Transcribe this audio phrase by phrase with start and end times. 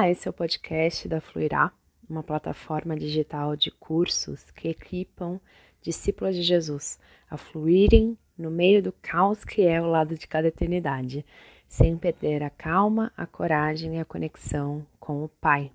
[0.00, 1.70] Olá, esse é o podcast da Fluirá,
[2.08, 5.38] uma plataforma digital de cursos que equipam
[5.82, 10.48] discípulos de Jesus a fluírem no meio do caos que é o lado de cada
[10.48, 11.22] eternidade,
[11.68, 15.70] sem perder a calma, a coragem e a conexão com o Pai.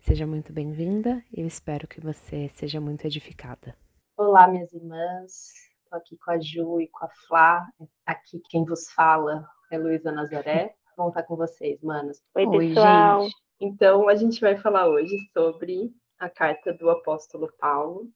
[0.00, 3.76] Seja muito bem-vinda e eu espero que você seja muito edificada.
[4.16, 5.52] Olá, minhas irmãs.
[5.84, 7.68] Estou aqui com a Ju e com a Flá.
[8.06, 12.22] Aqui quem vos fala é Luísa Nazaré bom estar com vocês, manos.
[12.34, 13.22] Oi, Oi pessoal.
[13.24, 13.36] Gente.
[13.60, 18.10] Então, a gente vai falar hoje sobre a carta do apóstolo Paulo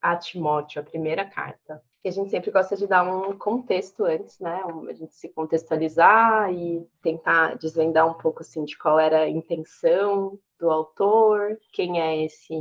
[0.00, 1.82] a Timóteo, a primeira carta.
[2.04, 4.62] A gente sempre gosta de dar um contexto antes, né?
[4.88, 10.38] A gente se contextualizar e tentar desvendar um pouco assim de qual era a intenção
[10.60, 12.54] do autor, quem é esse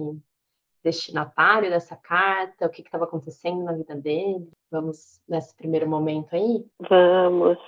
[0.83, 4.49] destinatário dessa carta, o que estava acontecendo na vida dele.
[4.71, 6.65] Vamos nesse primeiro momento aí?
[6.89, 7.59] Vamos.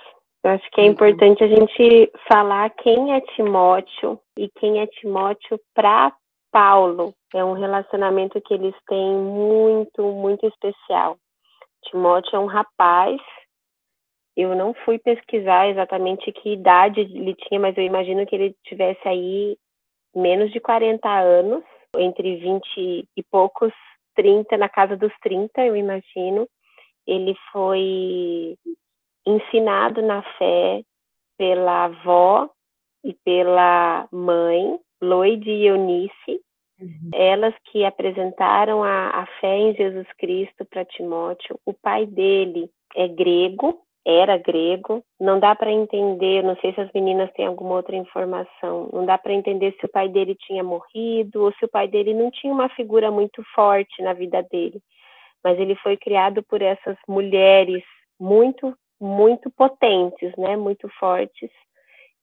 [0.44, 5.60] Eu acho que é importante a gente falar quem é Timóteo e quem é Timóteo
[5.74, 6.12] para
[6.52, 7.12] Paulo.
[7.34, 11.18] É um relacionamento que eles têm muito, muito especial.
[11.84, 13.20] Timóteo é um rapaz.
[14.36, 19.06] Eu não fui pesquisar exatamente que idade ele tinha, mas eu imagino que ele tivesse
[19.08, 19.56] aí
[20.14, 21.64] menos de 40 anos,
[21.96, 23.72] entre 20 e poucos,
[24.14, 26.48] 30, na casa dos 30, eu imagino.
[27.06, 28.56] Ele foi
[29.28, 30.82] ensinado na fé
[31.36, 32.48] pela avó
[33.04, 36.40] e pela mãe, Loide e Eunice,
[36.80, 37.10] uhum.
[37.14, 41.58] elas que apresentaram a, a fé em Jesus Cristo para Timóteo.
[41.64, 46.90] O pai dele é grego, era grego, não dá para entender, não sei se as
[46.92, 51.44] meninas têm alguma outra informação, não dá para entender se o pai dele tinha morrido
[51.44, 54.80] ou se o pai dele não tinha uma figura muito forte na vida dele.
[55.44, 57.84] Mas ele foi criado por essas mulheres
[58.18, 61.50] muito muito potentes, né, muito fortes.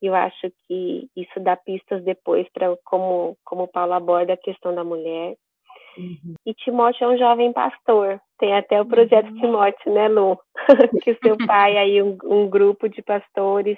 [0.02, 4.74] E eu acho que isso dá pistas depois para como como Paulo aborda a questão
[4.76, 5.36] da mulher.
[5.98, 6.36] Uhum.
[6.46, 8.20] E Timóteo é um jovem pastor.
[8.38, 9.40] Tem até o projeto uhum.
[9.40, 10.38] Timóteo, né, Lu?
[11.04, 13.78] que seu pai aí um, um grupo de pastores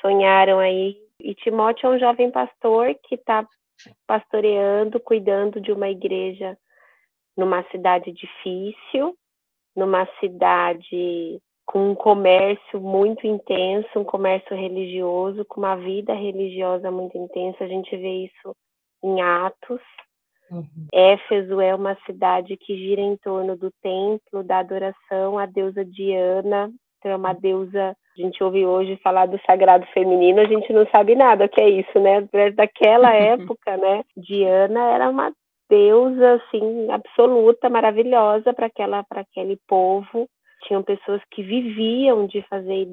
[0.00, 0.96] sonharam aí.
[1.20, 3.46] E Timóteo é um jovem pastor que está
[4.06, 6.58] pastoreando, cuidando de uma igreja
[7.36, 9.16] numa cidade difícil,
[9.74, 17.16] numa cidade com um comércio muito intenso, um comércio religioso, com uma vida religiosa muito
[17.16, 17.62] intensa.
[17.62, 18.56] A gente vê isso
[19.04, 19.80] em Atos.
[20.50, 20.66] Uhum.
[20.92, 26.72] Éfeso é uma cidade que gira em torno do templo, da adoração à deusa Diana.
[26.98, 27.96] Então, é uma deusa.
[28.18, 31.62] A gente ouve hoje falar do sagrado feminino, a gente não sabe nada o que
[31.62, 32.28] é isso, né?
[32.52, 34.02] Daquela época, né?
[34.16, 35.32] Diana era uma
[35.70, 40.28] deusa assim absoluta, maravilhosa para aquela para aquele povo
[40.62, 42.88] tinham pessoas que viviam de fazer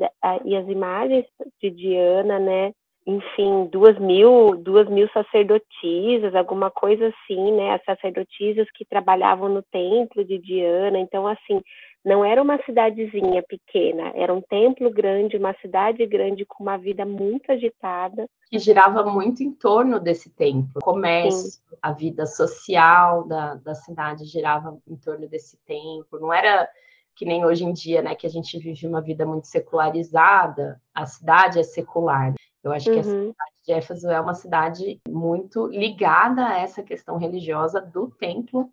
[0.45, 1.25] e as imagens
[1.61, 2.73] de Diana, né?
[3.05, 7.73] Enfim, duas mil, duas mil sacerdotisas, alguma coisa assim, né?
[7.73, 10.99] As sacerdotisas que trabalhavam no templo de Diana.
[10.99, 11.61] Então, assim,
[12.07, 17.05] não era uma cidadezinha pequena, era um templo grande, uma cidade grande com uma vida
[17.05, 18.27] muito agitada.
[18.49, 20.71] Que girava muito em torno desse templo.
[20.75, 21.77] O comércio, Sim.
[21.81, 26.19] a vida social da, da cidade girava em torno desse templo.
[26.19, 26.69] Não era
[27.17, 31.05] que nem hoje em dia, né, que a gente vive uma vida muito secularizada, a
[31.07, 32.35] cidade é secular.
[32.63, 33.01] Eu acho uhum.
[33.01, 33.19] que a uhum.
[33.19, 38.71] cidade de Éfeso é uma cidade muito ligada a essa questão religiosa do templo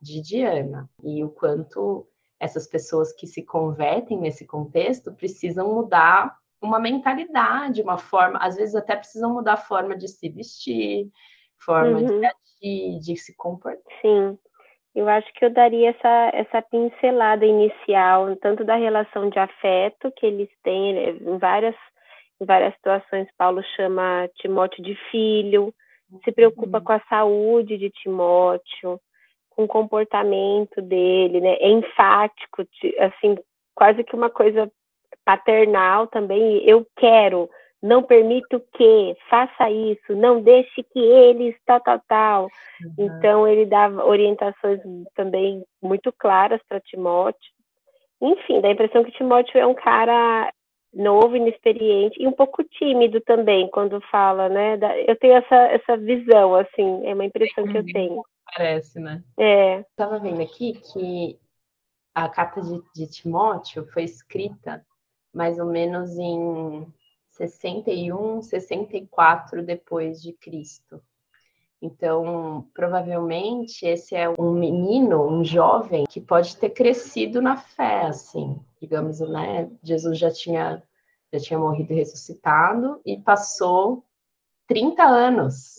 [0.00, 2.06] de Diana e o quanto
[2.38, 8.76] essas pessoas que se convertem nesse contexto precisam mudar uma mentalidade, uma forma, às vezes
[8.76, 11.10] até precisam mudar a forma de se vestir,
[11.58, 12.06] forma uhum.
[12.06, 13.82] de agir, de se comportar.
[14.00, 14.38] Sim.
[14.94, 20.26] Eu acho que eu daria essa, essa pincelada inicial, tanto da relação de afeto que
[20.26, 21.76] eles têm, né, em várias,
[22.40, 25.72] em várias situações, Paulo chama Timóteo de filho,
[26.24, 26.84] se preocupa uhum.
[26.84, 29.00] com a saúde de Timóteo,
[29.50, 31.56] com o comportamento dele, né?
[31.60, 32.66] É enfático,
[32.98, 33.36] assim,
[33.74, 34.70] quase que uma coisa
[35.24, 36.62] paternal também.
[36.68, 37.48] Eu quero,
[37.82, 42.42] não permito que, faça isso, não deixe que eles, tal, tal, tal.
[42.44, 42.94] Uhum.
[42.98, 44.80] Então, ele dava orientações
[45.14, 47.50] também muito claras para Timóteo.
[48.20, 50.52] Enfim, dá a impressão que Timóteo é um cara
[50.92, 54.78] novo, inexperiente e um pouco tímido também quando fala, né?
[55.06, 58.22] Eu tenho essa, essa visão, assim, é uma impressão que eu tenho.
[58.56, 59.22] Parece, né?
[59.38, 59.80] É.
[59.80, 61.38] Estava vendo aqui que
[62.14, 64.84] a carta de, de Timóteo foi escrita
[65.32, 66.86] mais ou menos em
[67.48, 71.02] 61, 64 depois de Cristo.
[71.80, 78.60] Então, provavelmente esse é um menino, um jovem que pode ter crescido na fé, assim,
[78.78, 79.70] digamos, né?
[79.82, 80.82] Jesus já tinha
[81.32, 84.04] já tinha morrido e ressuscitado e passou
[84.66, 85.76] 30 anos.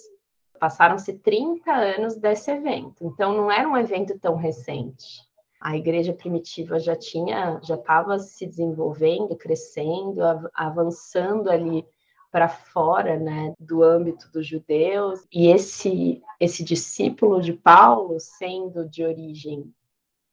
[0.57, 3.05] Passaram-se 30 anos desse evento.
[3.05, 5.29] Então, não era um evento tão recente.
[5.61, 10.19] A igreja primitiva já tinha, já estava se desenvolvendo, crescendo,
[10.55, 11.85] avançando ali
[12.31, 15.23] para fora, né, do âmbito dos judeus.
[15.31, 19.71] E esse esse discípulo de Paulo, sendo de origem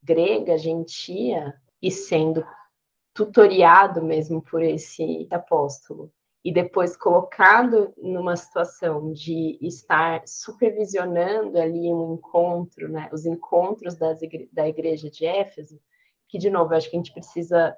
[0.03, 2.43] grega, gentia e sendo
[3.13, 6.11] tutoriado mesmo por esse apóstolo
[6.45, 14.23] e depois colocado numa situação de estar supervisionando ali um encontro, né, os encontros das
[14.23, 15.81] igre da igreja de Éfeso,
[16.29, 17.77] que de novo acho que a gente precisa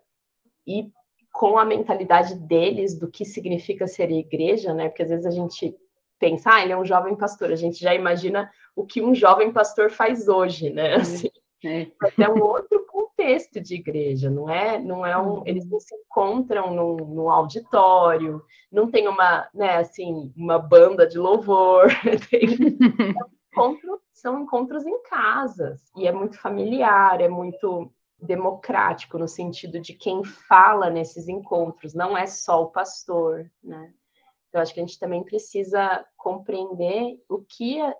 [0.66, 0.92] ir
[1.32, 4.88] com a mentalidade deles do que significa ser igreja, né?
[4.88, 5.76] Porque às vezes a gente
[6.18, 9.52] pensa, ah, ele é um jovem pastor, a gente já imagina o que um jovem
[9.52, 10.94] pastor faz hoje, né?
[10.96, 11.30] Assim,
[11.64, 11.90] é.
[12.18, 14.78] É um outro contexto de igreja, não é?
[14.78, 20.32] Não é um, eles não se encontram no, no auditório, não tem uma, né, assim,
[20.36, 21.88] uma banda de louvor,
[22.30, 27.92] tem, é encontro, são encontros em casas e é muito familiar, é muito
[28.22, 33.92] democrático no sentido de quem fala nesses encontros, não é só o pastor, né?
[34.52, 37.94] Eu acho que a gente também precisa compreender o que é,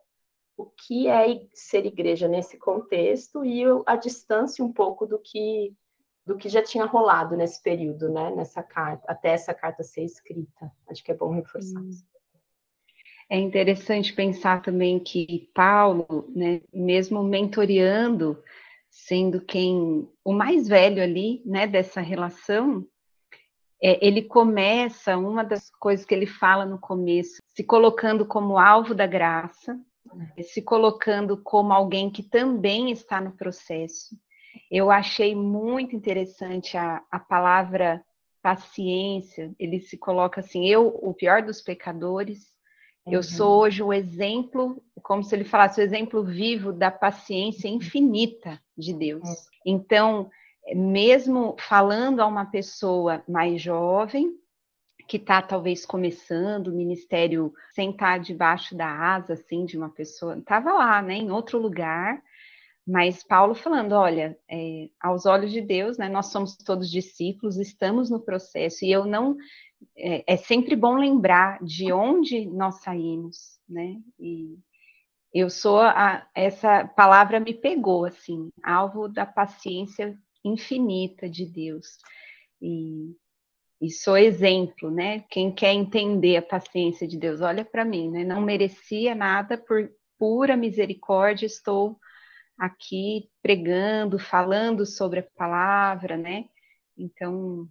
[0.60, 5.74] o que é ser igreja nesse contexto e a distância um pouco do que
[6.26, 8.30] do que já tinha rolado nesse período, né?
[8.36, 10.70] Nessa carta, até essa carta ser escrita.
[10.88, 12.04] Acho que é bom reforçar isso.
[13.28, 18.40] É interessante pensar também que Paulo, né, mesmo mentoreando
[18.90, 22.84] sendo quem o mais velho ali, né, dessa relação,
[23.82, 28.94] é, ele começa uma das coisas que ele fala no começo, se colocando como alvo
[28.94, 29.78] da graça,
[30.42, 34.16] se colocando como alguém que também está no processo.
[34.70, 38.04] Eu achei muito interessante a, a palavra
[38.42, 39.52] paciência.
[39.58, 42.50] Ele se coloca assim: eu, o pior dos pecadores,
[43.06, 43.14] Uhum.
[43.14, 48.60] Eu sou hoje o exemplo, como se ele falasse, o exemplo vivo da paciência infinita
[48.76, 49.28] de Deus.
[49.28, 49.34] Uhum.
[49.66, 50.30] Então,
[50.74, 54.32] mesmo falando a uma pessoa mais jovem,
[55.10, 60.38] que está talvez começando o ministério sem estar debaixo da asa assim de uma pessoa,
[60.38, 62.22] estava lá, né, em outro lugar,
[62.86, 68.08] mas Paulo falando, olha, é, aos olhos de Deus, né, nós somos todos discípulos, estamos
[68.08, 69.36] no processo e eu não
[69.96, 73.96] é, é, sempre bom lembrar de onde nós saímos, né?
[74.16, 74.56] E
[75.34, 81.98] eu sou a, essa palavra me pegou assim, alvo da paciência infinita de Deus.
[82.62, 83.16] E,
[83.80, 85.24] e sou exemplo, né?
[85.30, 88.24] Quem quer entender a paciência de Deus, olha para mim, né?
[88.24, 91.98] Não merecia nada por pura misericórdia, estou
[92.58, 96.44] aqui pregando, falando sobre a palavra, né?
[96.96, 97.66] Então,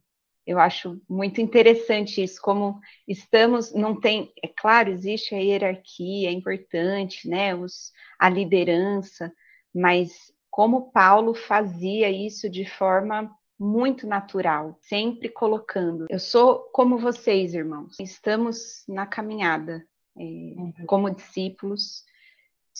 [0.49, 6.31] eu acho muito interessante isso, como estamos, não tem, é claro, existe a hierarquia, é
[6.31, 9.31] importante, né, os, a liderança,
[9.71, 16.05] mas como Paulo fazia isso de forma muito natural, sempre colocando.
[16.09, 19.85] Eu sou como vocês, irmãos, estamos na caminhada
[20.17, 20.73] é, uhum.
[20.85, 22.03] como discípulos,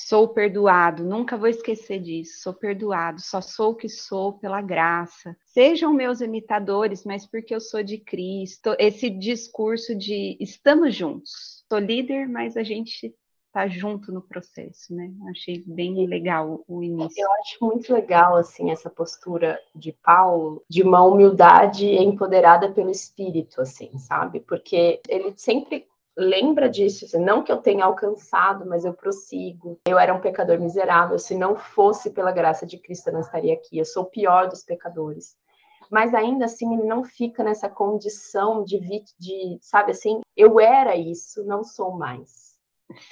[0.08, 2.42] Sou perdoado, nunca vou esquecer disso.
[2.42, 5.36] Sou perdoado, só sou o que sou pela graça.
[5.44, 8.74] Sejam meus imitadores, mas porque eu sou de Cristo.
[8.80, 11.65] Esse discurso de estamos juntos.
[11.68, 13.13] Sou líder, mas a gente
[13.51, 15.12] tá junto no processo, né?
[15.29, 17.22] Achei bem legal o início.
[17.22, 23.62] Eu acho muito legal assim essa postura de Paulo, de uma humildade empoderada pelo espírito,
[23.62, 24.39] assim, sabe?
[24.39, 29.79] Porque ele sempre lembra disso, assim, não que eu tenha alcançado, mas eu prossigo.
[29.88, 33.53] Eu era um pecador miserável, se não fosse pela graça de Cristo, eu não estaria
[33.53, 33.77] aqui.
[33.77, 35.38] Eu sou o pior dos pecadores.
[35.89, 38.79] Mas ainda assim, ele não fica nessa condição de,
[39.18, 42.59] de sabe assim, eu era isso, não sou mais,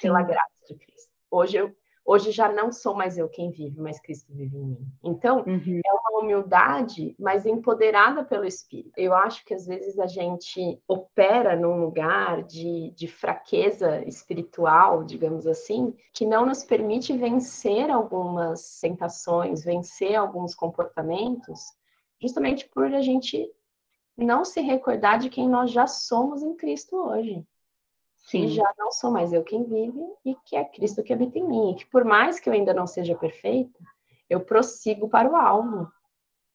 [0.00, 1.10] pela graça de Cristo.
[1.30, 1.74] Hoje eu
[2.10, 4.92] Hoje já não sou mais eu quem vive, mas Cristo vive em mim.
[5.04, 5.80] Então, uhum.
[5.84, 8.94] é uma humildade, mas empoderada pelo Espírito.
[8.96, 15.46] Eu acho que às vezes a gente opera num lugar de, de fraqueza espiritual, digamos
[15.46, 21.60] assim, que não nos permite vencer algumas tentações, vencer alguns comportamentos,
[22.18, 23.52] justamente por a gente
[24.16, 27.46] não se recordar de quem nós já somos em Cristo hoje.
[28.28, 28.42] Sim.
[28.42, 31.48] que já não sou mais eu quem vive e que é Cristo que habita em
[31.48, 31.70] mim.
[31.70, 33.78] E que por mais que eu ainda não seja perfeita,
[34.28, 35.90] eu prossigo para o alvo,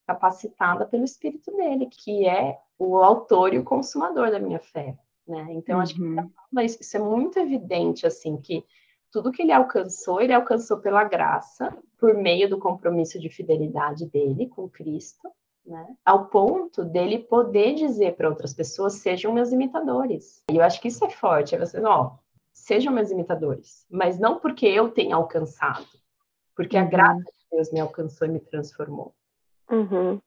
[0.06, 4.96] capacitada pelo Espírito dele, que é o autor e o consumador da minha fé.
[5.27, 5.48] Né?
[5.51, 5.82] Então, uhum.
[5.82, 6.32] acho que uhum.
[6.62, 8.63] isso é muito evidente, assim, que
[9.12, 14.48] tudo que ele alcançou, ele alcançou pela graça, por meio do compromisso de fidelidade dele
[14.48, 15.27] com Cristo,
[15.65, 15.96] né?
[16.05, 20.43] Ao ponto dele poder dizer para outras pessoas, sejam meus imitadores.
[20.51, 22.12] E eu acho que isso é forte, é você, ó,
[22.53, 25.88] sejam meus imitadores, mas não porque eu tenha alcançado,
[26.55, 26.84] porque uhum.
[26.84, 29.13] a graça de Deus me alcançou e me transformou.
[29.72, 30.20] Uhum.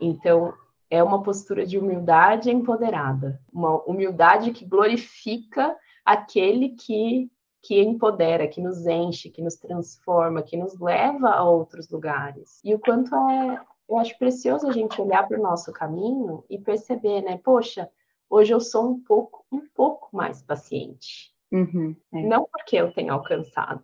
[0.00, 0.54] Então,
[0.90, 7.30] é uma postura de humildade empoderada, uma humildade que glorifica aquele que
[7.66, 12.60] que empodera, que nos enche, que nos transforma, que nos leva a outros lugares.
[12.62, 13.58] E o quanto é,
[13.88, 17.38] eu acho precioso a gente olhar para o nosso caminho e perceber, né?
[17.38, 17.90] Poxa,
[18.28, 21.34] hoje eu sou um pouco, um pouco mais paciente.
[21.52, 22.22] Uhum, é.
[22.22, 23.82] Não porque eu tenho alcançado,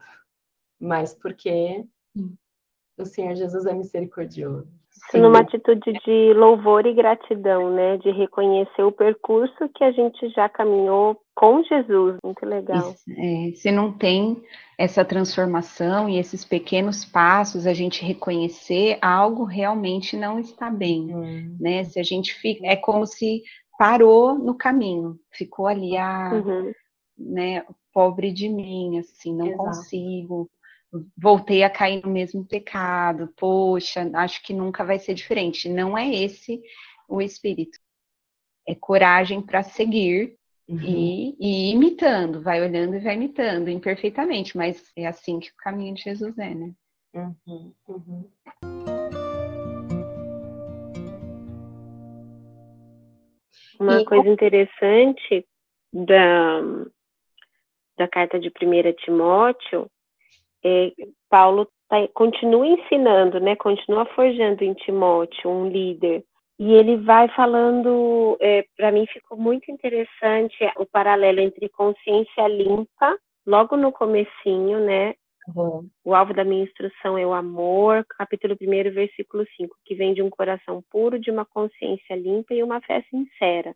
[0.79, 1.87] mas porque
[2.97, 4.80] o Senhor Jesus é misericordioso.
[5.11, 5.21] Sim.
[5.21, 7.97] Numa atitude de louvor e gratidão, né?
[7.99, 12.17] De reconhecer o percurso que a gente já caminhou com Jesus.
[12.23, 12.91] Muito legal.
[12.91, 14.41] Isso, é, se não tem
[14.79, 21.57] essa transformação e esses pequenos passos, a gente reconhecer algo realmente não está bem, hum.
[21.59, 21.83] né?
[21.85, 23.43] Se a gente fica, é como se
[23.77, 26.73] parou no caminho, ficou ali, ah, uhum.
[27.19, 27.65] né?
[27.93, 29.65] Pobre de mim, assim, não Exato.
[29.65, 30.49] consigo
[31.17, 35.69] voltei a cair no mesmo pecado, poxa, acho que nunca vai ser diferente.
[35.69, 36.61] Não é esse
[37.09, 37.79] o espírito.
[38.67, 40.37] É coragem para seguir
[40.69, 40.81] uhum.
[40.81, 45.95] e, e, imitando, vai olhando e vai imitando imperfeitamente, mas é assim que o caminho
[45.95, 46.73] de Jesus é, né?
[47.15, 48.31] Uhum, uhum.
[53.81, 54.05] Uma e...
[54.05, 55.47] coisa interessante
[55.93, 56.61] da,
[57.97, 59.91] da carta de 1 Timóteo
[60.65, 60.93] é,
[61.29, 63.57] Paulo tá, continua ensinando, né?
[63.57, 66.25] Continua forjando em Timóteo um líder.
[66.59, 73.17] E ele vai falando, é, para mim ficou muito interessante o paralelo entre consciência limpa,
[73.47, 75.15] logo no comecinho, né?
[75.57, 75.89] Uhum.
[76.05, 80.23] O alvo da minha instrução é o amor, capítulo 1, versículo 5, que vem de
[80.23, 83.75] um coração puro, de uma consciência limpa e uma fé sincera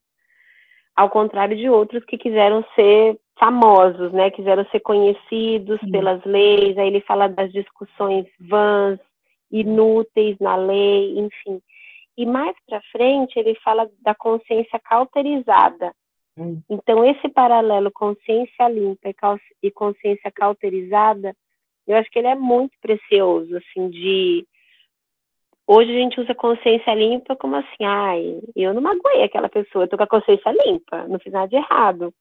[0.95, 4.31] ao contrário de outros que quiseram ser famosos, né?
[4.31, 5.91] Quiseram ser conhecidos Sim.
[5.91, 6.77] pelas leis.
[6.79, 8.99] Aí ele fala das discussões vãs,
[9.51, 11.61] inúteis na lei, enfim.
[12.17, 15.93] E mais para frente ele fala da consciência cauterizada.
[16.37, 16.61] Hum.
[16.69, 19.09] Então esse paralelo consciência limpa
[19.63, 21.35] e consciência cauterizada,
[21.87, 24.47] eu acho que ele é muito precioso, assim, de
[25.67, 29.89] Hoje a gente usa consciência limpa como assim, ai, eu não magoei aquela pessoa, eu
[29.89, 32.13] tô com a consciência limpa, não fiz nada de errado.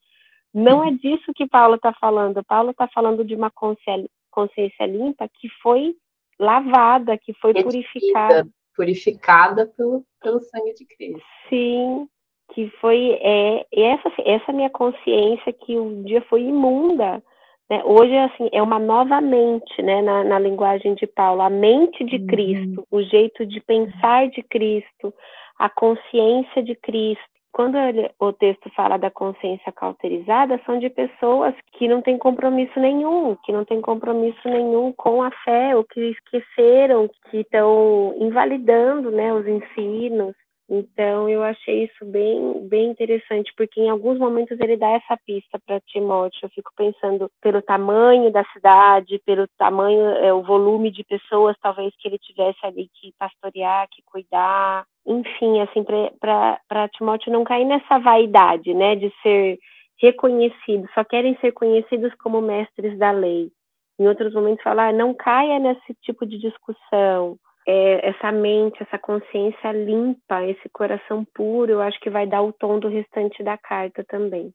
[0.53, 2.43] Não é disso que Paulo está falando.
[2.43, 5.95] Paulo está falando de uma consciência limpa que foi
[6.39, 8.47] lavada, que foi purificada.
[8.75, 11.21] Purificada pelo, pelo sangue de Cristo.
[11.49, 12.07] Sim,
[12.53, 17.23] que foi é, essa, essa minha consciência que um dia foi imunda,
[17.69, 17.81] né?
[17.85, 22.17] Hoje, assim, é uma nova mente, né, na, na linguagem de Paulo, a mente de
[22.17, 22.27] uhum.
[22.27, 25.13] Cristo, o jeito de pensar de Cristo,
[25.57, 27.32] a consciência de Cristo.
[27.53, 27.77] Quando
[28.19, 33.51] o texto fala da consciência cauterizada, são de pessoas que não têm compromisso nenhum, que
[33.51, 39.47] não têm compromisso nenhum com a fé, ou que esqueceram, que estão invalidando né, os
[39.47, 40.33] ensinos,
[40.75, 45.59] então eu achei isso bem, bem interessante, porque em alguns momentos ele dá essa pista
[45.63, 46.39] para Timóteo.
[46.41, 51.93] Eu fico pensando pelo tamanho da cidade, pelo tamanho, é, o volume de pessoas talvez
[51.99, 55.83] que ele tivesse ali que pastorear, que cuidar, enfim, assim,
[56.19, 59.59] para Timóteo não cair nessa vaidade, né, de ser
[60.01, 63.51] reconhecido, só querem ser conhecidos como mestres da lei.
[63.99, 67.37] Em outros momentos falar, ah, não caia nesse tipo de discussão
[67.67, 72.53] é, essa mente, essa consciência limpa, esse coração puro, eu acho que vai dar o
[72.53, 74.53] tom do restante da carta também.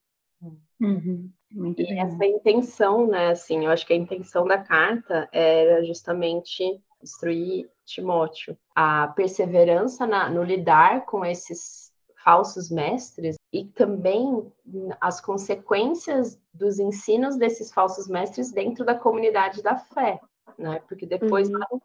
[0.80, 1.30] Uhum.
[1.50, 2.00] e bem.
[2.00, 6.62] essa intenção, né, assim, eu acho que a intenção da carta era justamente
[7.02, 11.90] instruir Timóteo a perseverança na, no lidar com esses
[12.22, 14.52] falsos mestres e também
[15.00, 20.20] as consequências dos ensinos desses falsos mestres dentro da comunidade da fé,
[20.58, 20.82] né?
[20.88, 21.58] Porque depois uhum.
[21.58, 21.80] lá no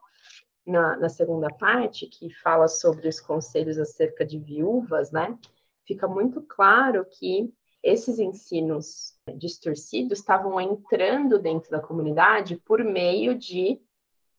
[0.66, 5.38] na, na segunda parte, que fala sobre os conselhos acerca de viúvas, né?
[5.86, 7.54] Fica muito claro que
[7.84, 13.82] esses ensinos distorcidos estavam entrando dentro da comunidade por meio de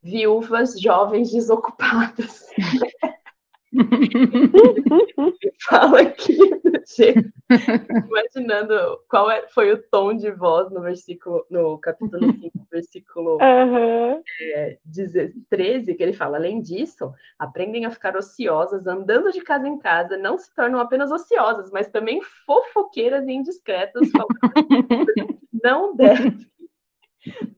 [0.01, 2.47] viúvas jovens desocupadas.
[5.67, 6.37] fala aqui
[7.49, 14.23] imaginando qual é, foi o tom de voz no versículo, no capítulo 5, versículo uhum.
[14.41, 14.77] é,
[15.49, 20.17] 13, que ele fala: além disso, aprendem a ficar ociosas, andando de casa em casa,
[20.17, 24.09] não se tornam apenas ociosas, mas também fofoqueiras e indiscretas,
[25.63, 26.37] não devem.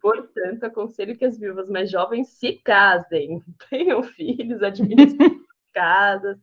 [0.01, 5.41] Portanto, aconselho que as viúvas mais jovens se casem, tenham filhos, administrem
[5.74, 6.38] casas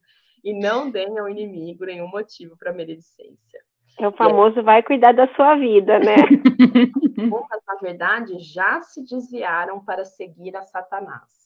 [0.45, 3.65] e não deem ao inimigo nenhum motivo para maledicência.
[3.99, 6.17] É o famoso vai cuidar da sua vida, né?
[7.17, 11.45] Muitas, na verdade, já se desviaram para seguir a Satanás.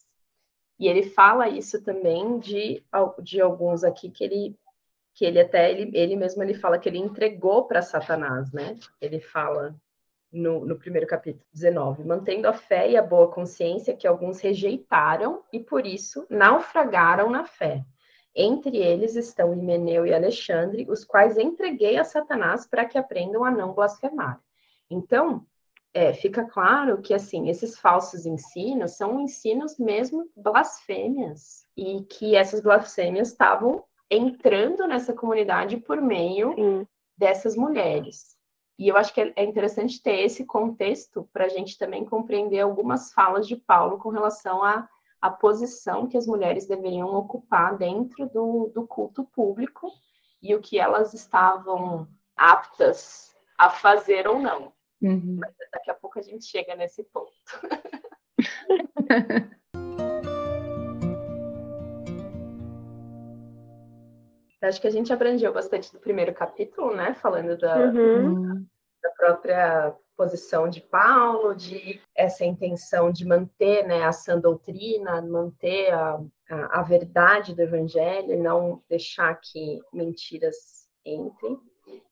[0.80, 2.82] E ele fala isso também de,
[3.22, 4.56] de alguns aqui que ele
[5.14, 8.76] que ele até ele, ele mesmo ele fala que ele entregou para Satanás, né?
[9.00, 9.74] Ele fala
[10.32, 15.42] no, no primeiro capítulo 19, mantendo a fé e a boa consciência que alguns rejeitaram
[15.52, 17.84] e por isso naufragaram na fé.
[18.34, 23.50] Entre eles estão Himeneu e Alexandre, os quais entreguei a Satanás para que aprendam a
[23.50, 24.40] não blasfemar.
[24.90, 25.44] Então,
[25.92, 32.60] é, fica claro que assim esses falsos ensinos são ensinos mesmo blasfêmias e que essas
[32.60, 36.86] blasfêmias estavam entrando nessa comunidade por meio Sim.
[37.16, 38.36] dessas mulheres.
[38.78, 42.60] E eu acho que é, é interessante ter esse contexto para a gente também compreender
[42.60, 44.88] algumas falas de Paulo com relação à,
[45.20, 49.90] à posição que as mulheres deveriam ocupar dentro do, do culto público
[50.42, 52.06] e o que elas estavam
[52.36, 54.72] aptas a fazer ou não.
[55.02, 55.38] Uhum.
[55.40, 57.32] Mas daqui a pouco a gente chega nesse ponto.
[64.60, 67.14] Acho que a gente abrangeu bastante do primeiro capítulo, né?
[67.14, 68.66] Falando da, uhum.
[69.00, 75.94] da própria posição de Paulo, de essa intenção de manter né, a sã doutrina, manter
[75.94, 76.20] a,
[76.50, 81.56] a, a verdade do evangelho, não deixar que mentiras entrem.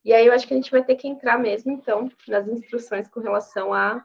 [0.05, 3.09] E aí eu acho que a gente vai ter que entrar mesmo, então, nas instruções
[3.09, 4.01] com relação à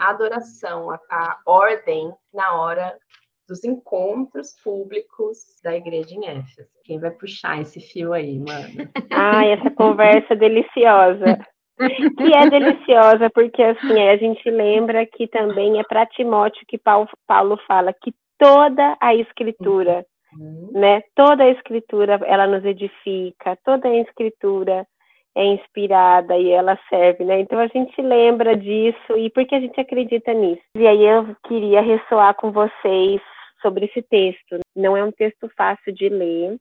[0.00, 2.98] adoração, a, a ordem na hora
[3.46, 6.70] dos encontros públicos da igreja em Éfeso.
[6.84, 8.90] Quem vai puxar esse fio aí, mano?
[9.10, 11.38] Ai, essa conversa deliciosa.
[11.78, 17.08] Que é deliciosa, porque assim, a gente lembra que também é para Timóteo que Paulo,
[17.26, 20.04] Paulo fala que toda a escritura,
[20.38, 20.70] uhum.
[20.72, 21.02] né?
[21.14, 24.86] Toda a escritura ela nos edifica, toda a escritura
[25.34, 27.40] é inspirada e ela serve, né?
[27.40, 30.62] Então a gente lembra disso e porque a gente acredita nisso.
[30.76, 33.20] E aí eu queria ressoar com vocês
[33.62, 34.58] sobre esse texto.
[34.76, 36.58] Não é um texto fácil de ler.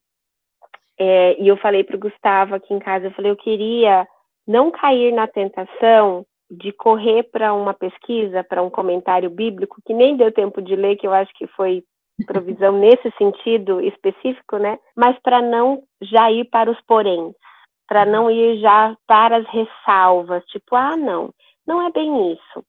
[0.98, 4.08] É, e eu falei para o Gustavo aqui em casa, eu falei, eu queria
[4.52, 10.18] não cair na tentação de correr para uma pesquisa, para um comentário bíblico, que nem
[10.18, 11.84] deu tempo de ler, que eu acho que foi
[12.28, 14.78] provisão nesse sentido específico, né?
[14.96, 17.34] Mas para não já ir para os poréns,
[17.88, 21.34] para não ir já para as ressalvas, tipo, ah, não,
[21.66, 22.66] não é bem isso.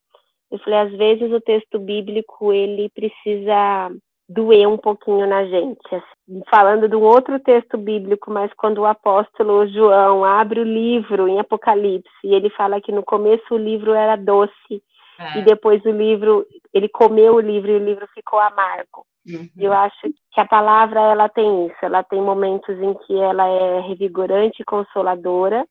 [0.51, 3.91] Eu falei, às vezes o texto bíblico ele precisa
[4.33, 5.81] doer um pouquinho na gente.
[5.95, 6.43] Assim.
[6.51, 11.39] Falando de um outro texto bíblico, mas quando o apóstolo João abre o livro em
[11.39, 14.83] Apocalipse, e ele fala que no começo o livro era doce,
[15.19, 15.39] é.
[15.39, 19.07] e depois o livro, ele comeu o livro e o livro ficou amargo.
[19.27, 19.49] Uhum.
[19.57, 20.01] Eu acho
[20.33, 24.65] que a palavra ela tem isso, ela tem momentos em que ela é revigorante e
[24.65, 25.67] consoladora,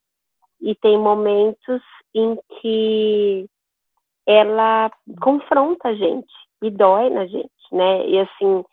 [0.62, 1.82] e tem momentos
[2.14, 3.48] em que
[4.28, 8.06] ela confronta a gente e dói na gente né?
[8.08, 8.64] E assim,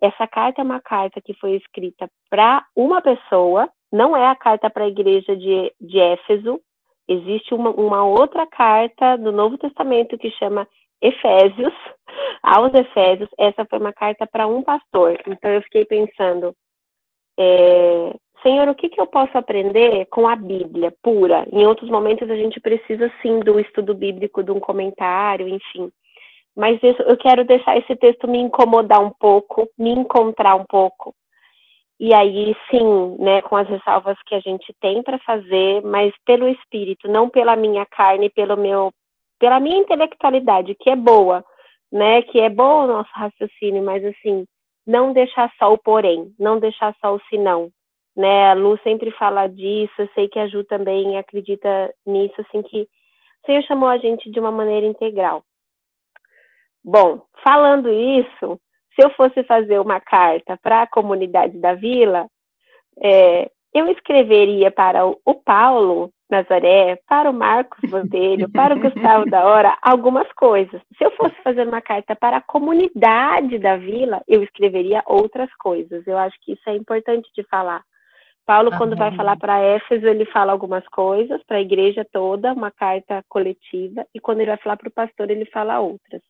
[0.00, 4.68] essa carta é uma carta que foi escrita para uma pessoa, não é a carta
[4.68, 6.60] para a igreja de, de Éfeso.
[7.08, 10.66] Existe uma, uma outra carta do Novo Testamento que chama
[11.00, 11.74] Efésios,
[12.42, 13.30] aos Efésios.
[13.38, 15.18] Essa foi uma carta para um pastor.
[15.26, 16.54] Então eu fiquei pensando,
[17.38, 21.46] é, Senhor, o que, que eu posso aprender com a Bíblia pura?
[21.52, 25.90] Em outros momentos a gente precisa sim do estudo bíblico, de um comentário, enfim
[26.56, 31.14] mas eu quero deixar esse texto me incomodar um pouco, me encontrar um pouco.
[32.00, 36.48] E aí, sim, né, com as ressalvas que a gente tem para fazer, mas pelo
[36.48, 38.92] espírito, não pela minha carne, pelo meu,
[39.38, 41.44] pela minha intelectualidade, que é boa,
[41.92, 44.46] né, que é bom o nosso raciocínio, mas assim,
[44.86, 47.70] não deixar só o porém, não deixar só o senão,
[48.16, 48.50] né?
[48.50, 52.82] A Lu sempre fala disso, eu sei que a Ju também acredita nisso, assim que
[52.82, 55.42] o Senhor chamou a gente de uma maneira integral.
[56.88, 58.60] Bom, falando isso,
[58.94, 62.28] se eu fosse fazer uma carta para a comunidade da vila,
[63.02, 69.44] é, eu escreveria para o, Paulo Nazaré, para o Marcos Botelho, para o Gustavo da
[69.44, 70.80] Hora, algumas coisas.
[70.96, 76.06] Se eu fosse fazer uma carta para a comunidade da vila, eu escreveria outras coisas.
[76.06, 77.82] Eu acho que isso é importante de falar.
[78.46, 82.70] Paulo, quando vai falar para Éfeso, ele fala algumas coisas, para a igreja toda, uma
[82.70, 86.22] carta coletiva, e quando ele vai falar para o pastor, ele fala outras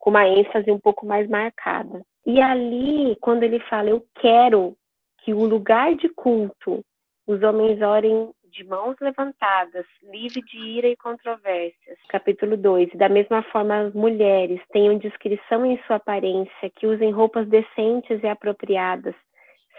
[0.00, 2.02] com uma ênfase um pouco mais marcada.
[2.26, 4.74] E ali, quando ele fala, eu quero
[5.18, 6.82] que o lugar de culto,
[7.26, 11.98] os homens orem de mãos levantadas, livre de ira e controvérsias.
[12.08, 12.90] Capítulo 2.
[12.94, 18.26] Da mesma forma, as mulheres tenham discrição em sua aparência, que usem roupas decentes e
[18.26, 19.14] apropriadas,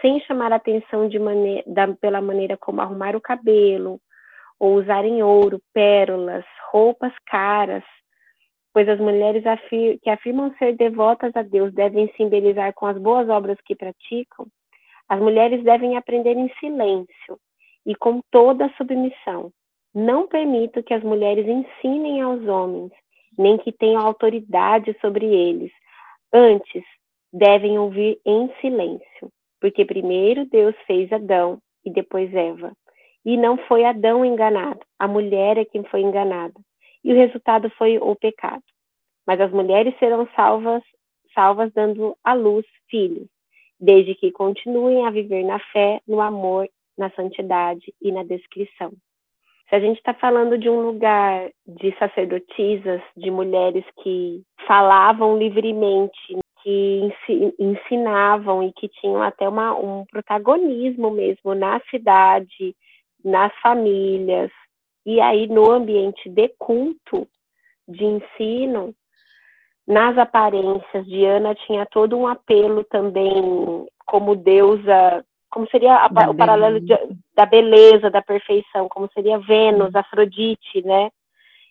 [0.00, 1.08] sem chamar atenção
[1.66, 4.00] da, pela maneira como arrumar o cabelo,
[4.58, 7.84] ou usarem ouro, pérolas, roupas caras,
[8.72, 13.28] pois as mulheres afir que afirmam ser devotas a Deus devem se com as boas
[13.28, 14.46] obras que praticam,
[15.08, 17.38] as mulheres devem aprender em silêncio
[17.84, 19.52] e com toda submissão.
[19.94, 22.92] Não permito que as mulheres ensinem aos homens,
[23.36, 25.70] nem que tenham autoridade sobre eles.
[26.32, 26.82] Antes,
[27.32, 29.30] devem ouvir em silêncio,
[29.60, 32.72] porque primeiro Deus fez Adão e depois Eva.
[33.24, 36.54] E não foi Adão enganado, a mulher é quem foi enganada.
[37.04, 38.62] E o resultado foi o pecado.
[39.26, 40.82] Mas as mulheres serão salvas,
[41.34, 43.28] salvas dando à luz filhos,
[43.78, 48.92] desde que continuem a viver na fé, no amor, na santidade e na descrição.
[49.68, 56.38] Se a gente está falando de um lugar de sacerdotisas, de mulheres que falavam livremente,
[56.62, 57.10] que
[57.58, 62.76] ensinavam e que tinham até uma, um protagonismo mesmo na cidade,
[63.24, 64.50] nas famílias,
[65.04, 67.26] e aí no ambiente de culto,
[67.88, 68.94] de ensino,
[69.86, 76.80] nas aparências, Diana tinha todo um apelo também como deusa, como seria a, o paralelo
[76.80, 76.96] de,
[77.34, 79.94] da beleza, da perfeição, como seria Vênus.
[79.94, 81.10] Afrodite, né?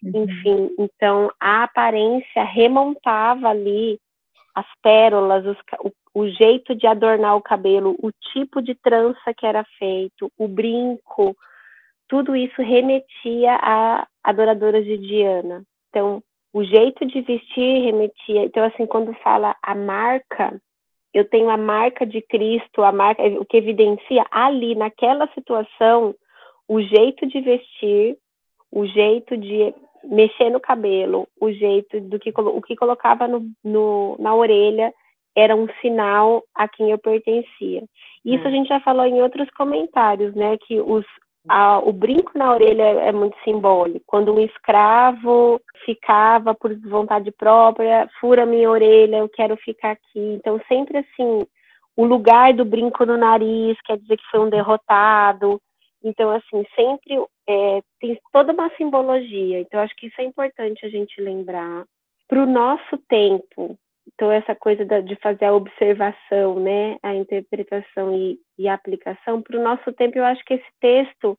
[0.03, 0.23] Uhum.
[0.23, 3.99] Enfim, então a aparência remontava ali
[4.53, 9.45] as pérolas, os, o, o jeito de adornar o cabelo, o tipo de trança que
[9.45, 11.35] era feito, o brinco,
[12.11, 15.63] tudo isso remetia a adoradoras de Diana.
[15.89, 16.21] Então,
[16.53, 18.43] o jeito de vestir remetia.
[18.43, 20.61] Então, assim, quando fala a marca,
[21.13, 26.13] eu tenho a marca de Cristo, a marca, o que evidencia ali, naquela situação,
[26.67, 28.17] o jeito de vestir,
[28.69, 34.17] o jeito de mexer no cabelo, o jeito do que o que colocava no, no
[34.19, 34.93] na orelha
[35.33, 37.83] era um sinal a quem eu pertencia.
[38.25, 38.51] Isso a hum.
[38.51, 40.57] gente já falou em outros comentários, né?
[40.57, 41.05] Que os,
[41.47, 44.03] a, o brinco na orelha é muito simbólico.
[44.05, 50.19] Quando um escravo ficava por vontade própria, fura minha orelha, eu quero ficar aqui.
[50.19, 51.45] Então, sempre assim,
[51.95, 55.59] o lugar do brinco no nariz quer dizer que foi um derrotado.
[56.03, 57.15] Então, assim, sempre
[57.47, 59.59] é, tem toda uma simbologia.
[59.59, 61.85] Então, acho que isso é importante a gente lembrar.
[62.27, 63.77] Para o nosso tempo,
[64.07, 69.59] então, essa coisa de fazer a observação, né, a interpretação e, e a aplicação, para
[69.59, 71.37] o nosso tempo, eu acho que esse texto,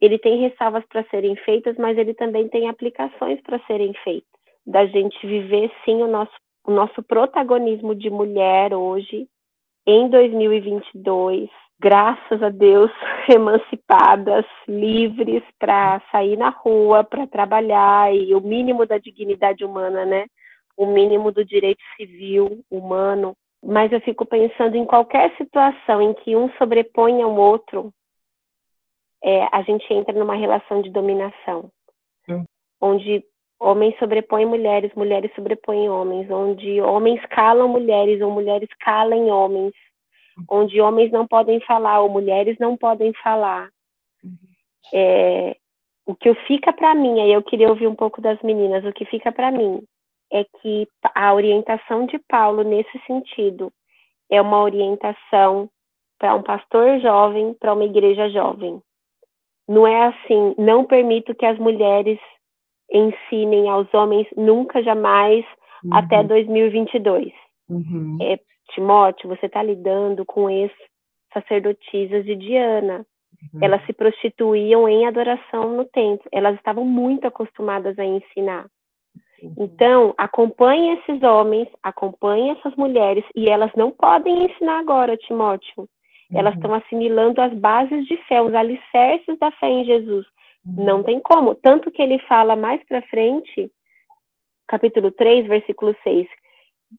[0.00, 4.28] ele tem ressalvas para serem feitas, mas ele também tem aplicações para serem feitas.
[4.66, 6.32] Da gente viver, sim, o nosso,
[6.66, 9.26] o nosso protagonismo de mulher hoje,
[9.86, 11.50] em 2022,
[11.80, 12.90] graças a Deus,
[13.28, 20.26] emancipadas, livres para sair na rua, para trabalhar, e o mínimo da dignidade humana, né?
[20.76, 26.34] O mínimo do direito civil humano, mas eu fico pensando em qualquer situação em que
[26.34, 27.92] um sobrepõe ao outro,
[29.22, 31.70] é, a gente entra numa relação de dominação,
[32.28, 32.44] hum.
[32.80, 33.24] onde
[33.60, 39.72] homens sobrepõem mulheres, mulheres sobrepõem homens, onde homens calam mulheres ou mulheres calam homens,
[40.36, 40.44] hum.
[40.50, 43.70] onde homens não podem falar ou mulheres não podem falar.
[44.24, 44.36] Uhum.
[44.92, 45.56] É,
[46.04, 49.04] o que fica para mim, aí eu queria ouvir um pouco das meninas, o que
[49.04, 49.80] fica para mim
[50.32, 53.70] é que a orientação de Paulo nesse sentido
[54.30, 55.68] é uma orientação
[56.18, 58.80] para um pastor jovem, para uma igreja jovem.
[59.68, 62.18] Não é assim, não permito que as mulheres
[62.90, 65.44] ensinem aos homens nunca, jamais,
[65.84, 65.94] uhum.
[65.94, 67.32] até 2022.
[67.68, 68.18] Uhum.
[68.20, 68.38] É,
[68.70, 73.06] Timóteo, você está lidando com ex-sacerdotisas de Diana.
[73.54, 73.60] Uhum.
[73.62, 76.26] Elas se prostituíam em adoração no templo.
[76.32, 78.66] Elas estavam muito acostumadas a ensinar.
[79.42, 79.54] Uhum.
[79.58, 85.72] Então, acompanhe esses homens, acompanhe essas mulheres, e elas não podem ensinar agora, Timóteo.
[85.78, 85.86] Uhum.
[86.38, 90.24] Elas estão assimilando as bases de fé, os alicerces da fé em Jesus.
[90.64, 90.84] Uhum.
[90.84, 91.54] Não tem como.
[91.56, 93.70] Tanto que ele fala mais para frente,
[94.68, 96.28] capítulo 3, versículo 6,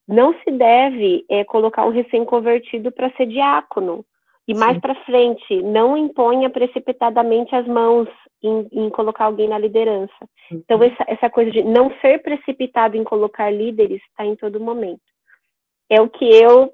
[0.07, 4.05] não se deve é, colocar um recém-convertido para ser diácono.
[4.45, 8.09] E mais para frente, não imponha precipitadamente as mãos
[8.41, 10.13] em, em colocar alguém na liderança.
[10.55, 10.83] Então, uhum.
[10.83, 15.01] essa, essa coisa de não ser precipitado em colocar líderes está em todo momento.
[15.89, 16.71] É o que eu,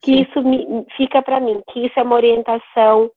[0.00, 0.22] que Sim.
[0.22, 3.10] isso me, fica para mim, que isso é uma orientação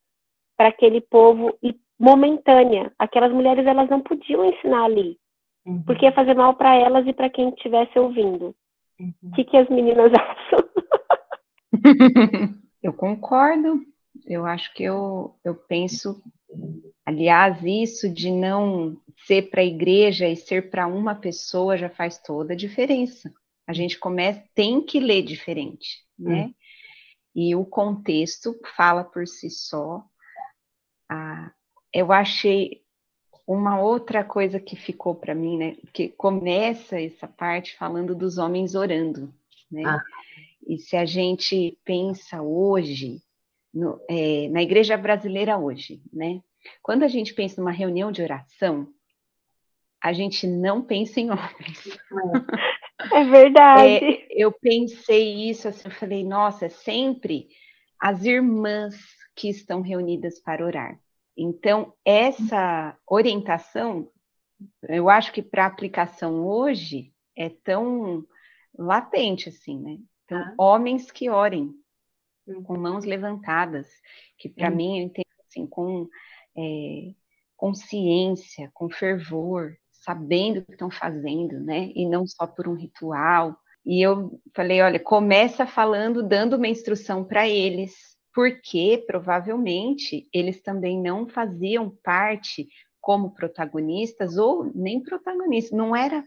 [0.57, 2.91] para aquele povo e momentânea.
[2.97, 5.17] Aquelas mulheres, elas não podiam ensinar ali,
[5.65, 5.83] uhum.
[5.83, 8.55] porque ia fazer mal para elas e para quem estivesse ouvindo.
[8.99, 9.31] O uhum.
[9.35, 10.69] que, que as meninas acham?
[12.81, 13.81] Eu concordo.
[14.25, 16.21] Eu acho que eu, eu penso,
[17.05, 22.17] aliás, isso de não ser para a igreja e ser para uma pessoa já faz
[22.17, 23.33] toda a diferença.
[23.67, 26.45] A gente começa, tem que ler diferente, né?
[26.45, 26.53] Hum.
[27.35, 30.03] E o contexto fala por si só.
[31.09, 31.51] Ah,
[31.93, 32.81] eu achei
[33.47, 35.77] uma outra coisa que ficou para mim, né?
[35.93, 39.33] Que começa essa parte falando dos homens orando,
[39.69, 39.83] né?
[39.85, 40.03] Ah.
[40.67, 43.21] E se a gente pensa hoje,
[43.75, 46.41] no, é, na igreja brasileira hoje, né?
[46.81, 48.87] Quando a gente pensa numa reunião de oração,
[50.01, 51.99] a gente não pensa em homens.
[53.11, 54.05] É verdade.
[54.05, 57.49] É, eu pensei isso, assim, eu falei, nossa, é sempre
[57.99, 58.95] as irmãs
[59.35, 60.99] que estão reunidas para orar.
[61.37, 64.09] Então, essa orientação,
[64.87, 68.25] eu acho que para aplicação hoje é tão
[68.77, 69.97] latente assim, né?
[70.23, 70.53] Então, ah.
[70.57, 71.73] homens que orem.
[72.63, 73.87] Com mãos levantadas,
[74.37, 74.75] que para hum.
[74.75, 76.07] mim eu entendo assim com
[76.57, 77.13] é,
[77.55, 81.91] consciência, com fervor, sabendo o que estão fazendo, né?
[81.95, 83.57] E não só por um ritual.
[83.85, 87.93] E eu falei, olha, começa falando, dando uma instrução para eles,
[88.33, 92.67] porque provavelmente eles também não faziam parte
[92.99, 96.23] como protagonistas ou nem protagonistas, não era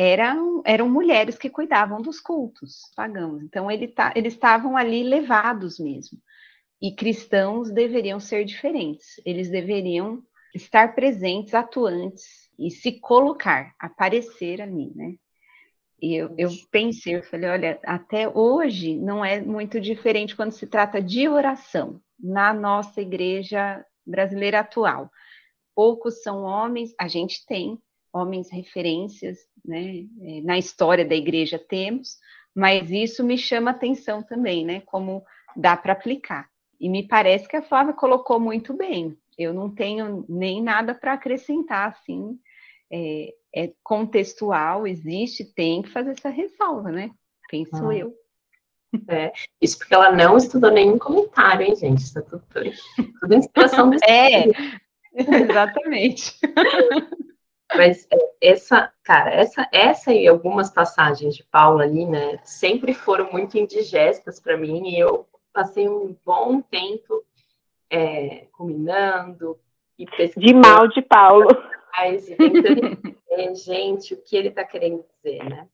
[0.00, 3.42] eram, eram mulheres que cuidavam dos cultos pagãos.
[3.42, 6.20] Então ele tá, eles estavam ali levados mesmo.
[6.80, 9.20] E cristãos deveriam ser diferentes.
[9.26, 10.22] Eles deveriam
[10.54, 15.16] estar presentes, atuantes e se colocar, aparecer ali, né?
[16.00, 20.68] E eu, eu pensei, eu falei, olha, até hoje não é muito diferente quando se
[20.68, 25.10] trata de oração na nossa igreja brasileira atual.
[25.74, 27.82] Poucos são homens, a gente tem
[28.12, 30.04] homens referências, né?
[30.22, 32.16] É, na história da igreja temos,
[32.54, 34.80] mas isso me chama atenção também, né?
[34.86, 35.24] Como
[35.56, 36.48] dá para aplicar.
[36.80, 39.16] E me parece que a Flávia colocou muito bem.
[39.36, 42.38] Eu não tenho nem nada para acrescentar, assim,
[42.90, 47.10] é, é, contextual, existe, tem que fazer essa ressalva, né?
[47.50, 47.94] Penso ah.
[47.94, 48.14] eu.
[49.06, 51.98] É, isso porque ela não estudou nenhum comentário, hein, gente?
[51.98, 52.42] Isso é tudo,
[53.20, 54.46] tudo inspiração desse É,
[55.14, 56.38] exatamente.
[57.76, 63.30] Mas é, essa, cara, essa, essa e algumas passagens de Paulo ali, né, sempre foram
[63.30, 67.24] muito indigestas para mim e eu passei um bom tempo
[67.90, 69.58] é, combinando
[69.98, 70.46] e pesquisando.
[70.46, 71.48] De mal de Paulo
[72.06, 72.98] entender,
[73.56, 75.68] gente, o que ele está querendo dizer, né?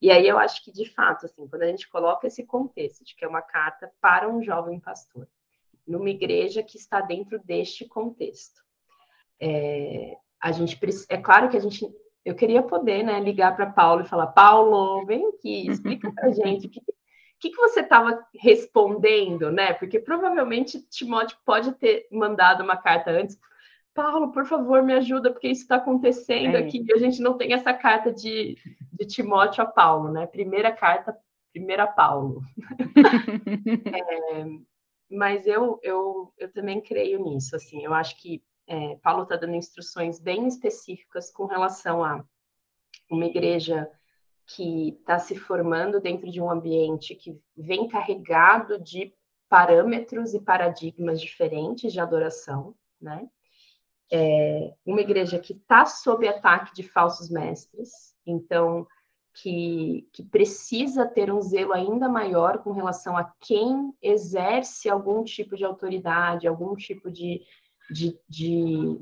[0.00, 3.14] E aí eu acho que, de fato, assim, quando a gente coloca esse contexto de
[3.14, 5.26] que é uma carta para um jovem pastor,
[5.86, 8.62] numa igreja que está dentro deste contexto,
[9.40, 10.78] é, a gente
[11.08, 11.90] é claro que a gente
[12.22, 16.32] eu queria poder né, ligar para Paulo e falar, Paulo, vem aqui, explica para a
[16.32, 16.80] gente o que,
[17.40, 19.72] que, que você estava respondendo, né?
[19.72, 23.38] Porque provavelmente Timóteo pode ter mandado uma carta antes,
[23.94, 26.58] Paulo, por favor, me ajuda, porque isso está acontecendo é.
[26.58, 26.84] aqui.
[26.92, 28.56] A gente não tem essa carta de,
[28.92, 30.26] de Timóteo a Paulo, né?
[30.26, 31.16] Primeira carta,
[31.52, 32.42] primeira Paulo.
[33.94, 34.44] é,
[35.10, 37.84] mas eu, eu, eu também creio nisso, assim.
[37.84, 42.24] Eu acho que é, Paulo está dando instruções bem específicas com relação a
[43.10, 43.90] uma igreja
[44.46, 49.14] que está se formando dentro de um ambiente que vem carregado de
[49.48, 53.28] parâmetros e paradigmas diferentes de adoração, né?
[54.10, 58.86] é, uma igreja que está sob ataque de falsos mestres, então
[59.34, 65.56] que, que, precisa ter um zelo ainda maior com relação a quem exerce algum tipo
[65.56, 67.42] de autoridade, algum tipo de,
[67.90, 69.00] de, de,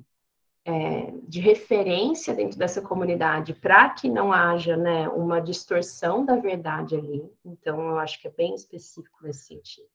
[0.65, 6.97] é, de referência dentro dessa comunidade, para que não haja né, uma distorção da verdade
[6.97, 7.25] ali.
[7.45, 9.89] Então, eu acho que é bem específico nesse sentido.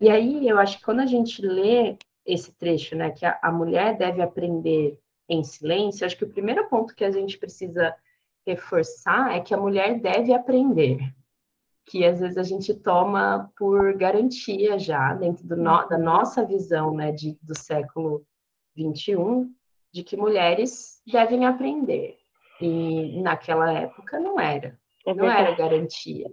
[0.00, 3.52] E aí, eu acho que quando a gente lê esse trecho, né, que a, a
[3.52, 7.94] mulher deve aprender em silêncio, acho que o primeiro ponto que a gente precisa
[8.46, 10.98] reforçar é que a mulher deve aprender,
[11.86, 16.94] que às vezes a gente toma por garantia já dentro do no, da nossa visão,
[16.94, 18.24] né, de, do século
[18.76, 19.52] 21,
[19.92, 22.18] de que mulheres devem aprender.
[22.60, 26.30] E naquela época não era, é não era garantia.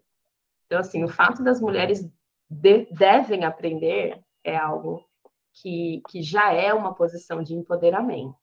[0.65, 2.07] Então, assim, o fato das mulheres
[2.49, 5.03] de, devem aprender é algo
[5.53, 8.37] que, que já é uma posição de empoderamento.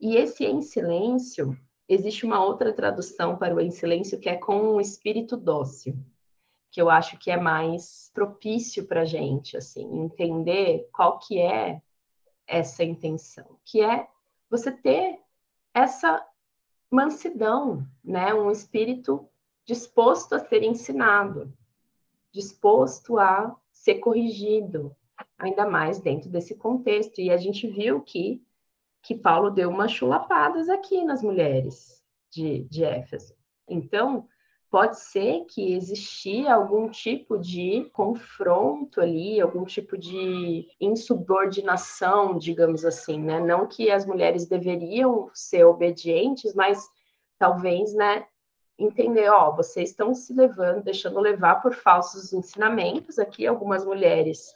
[0.00, 1.56] E esse em silêncio,
[1.88, 5.96] existe uma outra tradução para o em silêncio que é com um espírito dócil,
[6.76, 11.80] que eu acho que é mais propício para a gente, assim, entender qual que é
[12.46, 14.06] essa intenção, que é
[14.50, 15.18] você ter
[15.72, 16.22] essa
[16.90, 19.26] mansidão, né, um espírito
[19.64, 21.50] disposto a ser ensinado,
[22.30, 24.94] disposto a ser corrigido,
[25.38, 27.22] ainda mais dentro desse contexto.
[27.22, 28.44] E a gente viu que,
[29.00, 33.34] que Paulo deu umas chulapadas aqui nas mulheres de, de Éfeso.
[33.66, 34.28] Então,
[34.70, 43.20] pode ser que existia algum tipo de confronto ali, algum tipo de insubordinação, digamos assim,
[43.20, 43.40] né?
[43.40, 46.86] Não que as mulheres deveriam ser obedientes, mas
[47.38, 48.26] talvez, né,
[48.78, 53.18] entender, ó, vocês estão se levando, deixando levar por falsos ensinamentos.
[53.18, 54.54] Aqui algumas mulheres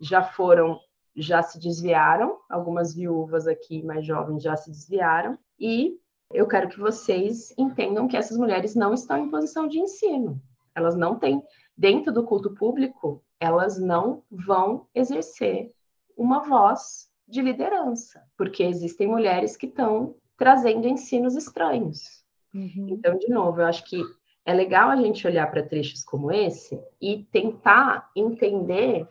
[0.00, 0.78] já foram,
[1.16, 5.98] já se desviaram, algumas viúvas aqui mais jovens já se desviaram e
[6.32, 10.40] eu quero que vocês entendam que essas mulheres não estão em posição de ensino.
[10.74, 11.42] Elas não têm,
[11.76, 15.72] dentro do culto público, elas não vão exercer
[16.16, 22.24] uma voz de liderança, porque existem mulheres que estão trazendo ensinos estranhos.
[22.54, 22.88] Uhum.
[22.90, 24.02] Então, de novo, eu acho que
[24.44, 29.06] é legal a gente olhar para trechos como esse e tentar entender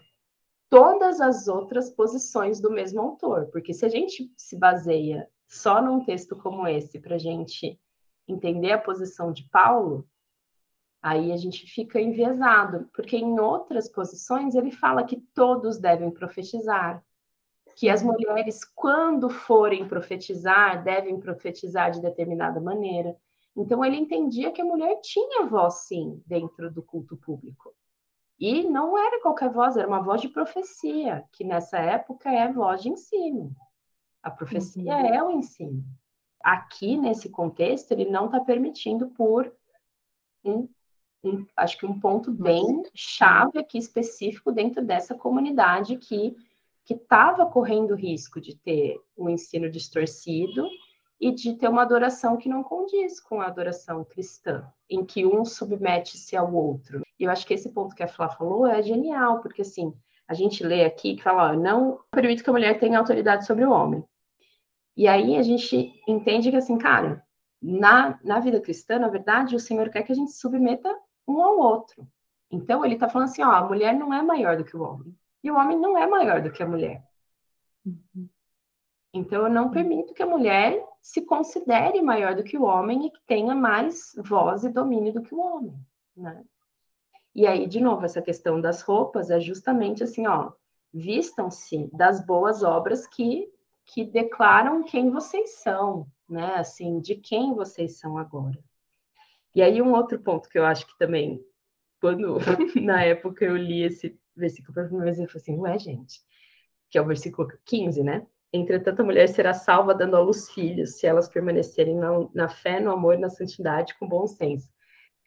[0.70, 6.04] todas as outras posições do mesmo autor, porque se a gente se baseia só num
[6.04, 7.80] texto como esse para a gente
[8.28, 10.08] entender a posição de Paulo,
[11.02, 17.04] aí a gente fica enviesado, porque em outras posições ele fala que todos devem profetizar,
[17.76, 23.16] que as mulheres, quando forem profetizar, devem profetizar de determinada maneira.
[23.56, 27.74] Então ele entendia que a mulher tinha voz, sim, dentro do culto público.
[28.40, 32.82] E não era qualquer voz, era uma voz de profecia, que nessa época é voz
[32.82, 33.56] de ensino.
[34.22, 35.06] A profecia uhum.
[35.06, 35.84] é o ensino.
[36.42, 39.52] Aqui, nesse contexto, ele não está permitindo por
[40.44, 40.68] um,
[41.24, 46.36] um, acho que um ponto bem chave aqui específico dentro dessa comunidade que
[46.88, 50.66] que estava correndo risco de ter um ensino distorcido
[51.20, 55.44] e de ter uma adoração que não condiz com a adoração cristã, em que um
[55.44, 57.02] submete-se ao outro.
[57.20, 59.94] E eu acho que esse ponto que a Flá falou é genial, porque assim,
[60.28, 63.64] a gente lê aqui que fala, ó, não permite que a mulher tenha autoridade sobre
[63.64, 64.04] o homem.
[64.96, 67.24] E aí a gente entende que, assim, cara,
[67.62, 70.94] na, na vida cristã, na verdade, o Senhor quer que a gente submeta
[71.28, 72.08] um ao outro.
[72.52, 75.16] Então, ele está falando assim, ó, a mulher não é maior do que o homem.
[75.44, 77.04] E o homem não é maior do que a mulher.
[77.86, 78.28] Uhum.
[79.14, 83.12] Então, eu não permito que a mulher se considere maior do que o homem e
[83.12, 85.74] que tenha mais voz e domínio do que o homem,
[86.16, 86.44] né?
[87.38, 90.54] E aí, de novo, essa questão das roupas é justamente assim, ó,
[90.92, 93.48] vistam-se das boas obras que,
[93.86, 96.56] que declaram quem vocês são, né?
[96.56, 98.58] Assim, de quem vocês são agora.
[99.54, 101.40] E aí, um outro ponto que eu acho que também,
[102.02, 102.40] quando
[102.82, 106.20] na época eu li esse versículo pela primeira vez, eu falei assim, ué, gente,
[106.90, 108.26] que é o versículo 15, né?
[108.52, 112.80] Entretanto, a mulher será salva dando à luz filhos, se elas permanecerem na, na fé,
[112.80, 114.76] no amor e na santidade com bom senso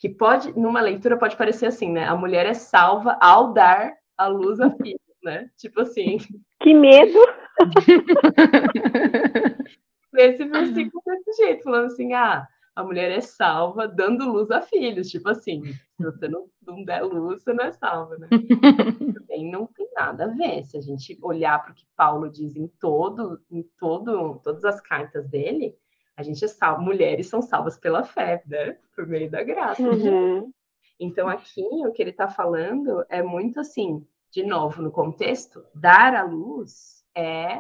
[0.01, 2.07] que pode, numa leitura, pode parecer assim, né?
[2.07, 5.51] A mulher é salva ao dar a luz a filhos, né?
[5.57, 6.17] Tipo assim.
[6.63, 7.19] Que medo!
[10.13, 15.09] Nesse versículo desse jeito, falando assim, ah, a mulher é salva dando luz a filhos,
[15.09, 18.29] tipo assim, se você não, não der luz, você não é salva, né?
[19.21, 20.63] Também não tem nada a ver.
[20.65, 24.83] Se a gente olhar para o que Paulo diz em todo, em todo, todas as
[24.83, 25.75] cartas dele,
[26.21, 28.77] a gente é salvo, mulheres são salvas pela fé, né?
[28.95, 29.83] Por meio da graça.
[29.83, 30.53] Uhum.
[30.99, 36.15] Então, aqui, o que ele está falando é muito assim, de novo, no contexto, dar
[36.15, 37.59] à luz é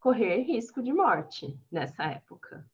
[0.00, 2.64] correr risco de morte nessa época.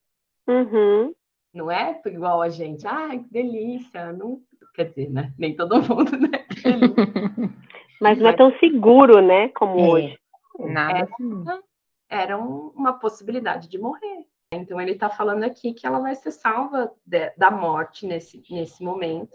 [0.47, 1.13] Uhum.
[1.53, 4.41] Não é igual a gente, ai, que delícia, não...
[4.75, 5.35] quer dizer, né?
[5.37, 6.47] Nem todo mundo, né?
[8.01, 9.89] Mas não é tão seguro, né, como é.
[9.89, 10.19] hoje.
[10.61, 11.09] Nada.
[11.19, 11.63] Era,
[12.09, 14.25] era uma possibilidade de morrer.
[14.57, 18.83] Então, ele está falando aqui que ela vai ser salva de, da morte nesse, nesse
[18.83, 19.35] momento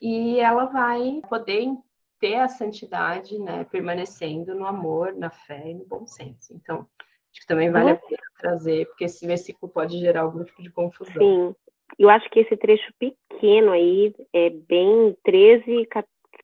[0.00, 1.68] e ela vai poder
[2.20, 6.54] ter a santidade, né, permanecendo no amor, na fé e no bom senso.
[6.54, 6.86] Então,
[7.30, 7.92] acho que também vale uhum.
[7.92, 11.14] a pena trazer, porque esse versículo pode gerar algum tipo de confusão.
[11.14, 11.54] Sim,
[11.98, 15.86] eu acho que esse trecho pequeno aí, é bem 13,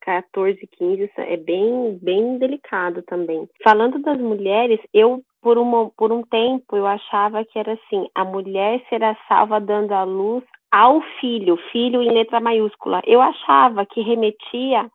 [0.00, 3.48] 14, 15, é bem, bem delicado também.
[3.62, 8.24] Falando das mulheres, eu por, uma, por um tempo eu achava que era assim, a
[8.24, 13.02] mulher será salva dando a luz ao filho, filho em letra maiúscula.
[13.04, 14.88] Eu achava que remetia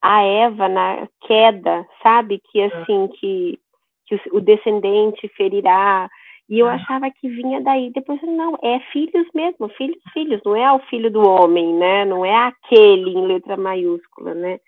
[0.00, 2.40] a Eva na queda, sabe?
[2.50, 3.58] Que assim, que,
[4.06, 6.08] que o descendente ferirá.
[6.48, 7.90] E eu achava que vinha daí.
[7.90, 10.40] Depois, não, é filhos mesmo, filhos, filhos.
[10.46, 12.06] Não é o filho do homem, né?
[12.06, 14.58] Não é aquele em letra maiúscula, né?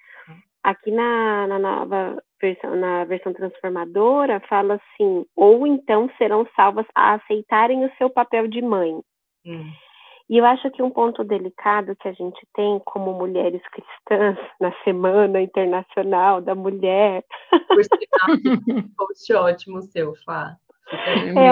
[0.63, 7.15] Aqui na, na nova versão, na versão transformadora, fala assim: ou então serão salvas a
[7.15, 9.01] aceitarem o seu papel de mãe.
[9.47, 9.71] Hum.
[10.29, 14.73] E eu acho que um ponto delicado que a gente tem como mulheres cristãs na
[14.85, 17.25] Semana Internacional da Mulher.
[17.67, 20.57] Por sinal, post ótimo seu, Flá.
[20.93, 21.51] É,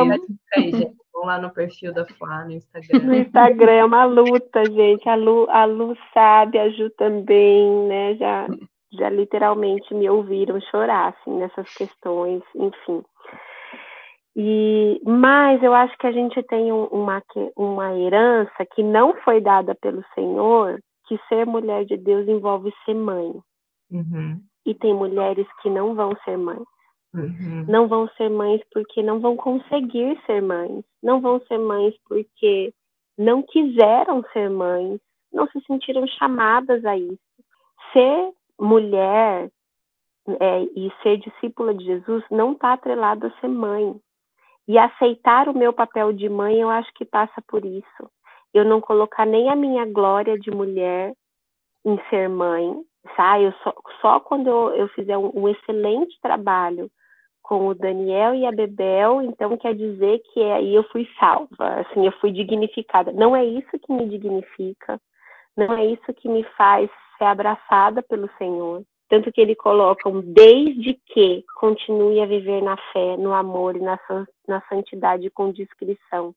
[0.57, 0.97] aí, gente.
[1.13, 3.01] Vão lá no perfil da Flá no Instagram.
[3.01, 5.09] No Instagram é uma luta, gente.
[5.09, 8.15] A Lu, a Lu sabe, a Ju também, né?
[8.15, 8.47] Já,
[8.93, 13.03] já literalmente me ouviram chorar, assim, nessas questões, enfim.
[14.37, 17.23] E, mas eu acho que a gente tem uma,
[17.57, 22.95] uma herança que não foi dada pelo Senhor, que ser mulher de Deus envolve ser
[22.95, 23.33] mãe.
[23.91, 24.41] Uhum.
[24.65, 26.63] E tem mulheres que não vão ser mães.
[27.15, 27.65] Uhum.
[27.67, 30.85] Não vão ser mães porque não vão conseguir ser mães.
[31.03, 32.73] Não vão ser mães porque
[33.17, 35.01] não quiseram ser mães.
[35.33, 37.19] Não se sentiram chamadas a isso.
[37.93, 39.51] Ser mulher
[40.41, 43.99] é, e ser discípula de Jesus não está atrelado a ser mãe.
[44.67, 48.11] E aceitar o meu papel de mãe, eu acho que passa por isso.
[48.53, 51.15] Eu não colocar nem a minha glória de mulher
[51.87, 52.75] em ser mãe,
[53.17, 53.55] sabe?
[53.63, 56.91] Só, só quando eu, eu fizer um, um, excelente trabalho
[57.43, 62.05] com o Daniel e a Bebel, então quer dizer que aí eu fui salva, assim,
[62.05, 63.11] eu fui dignificada.
[63.11, 65.01] Não é isso que me dignifica,
[65.57, 68.83] não é isso que me faz ser abraçada pelo Senhor.
[69.09, 73.81] Tanto que ele coloca um desde que continue a viver na fé, no amor e
[73.81, 73.99] na,
[74.47, 76.35] na santidade com discrição.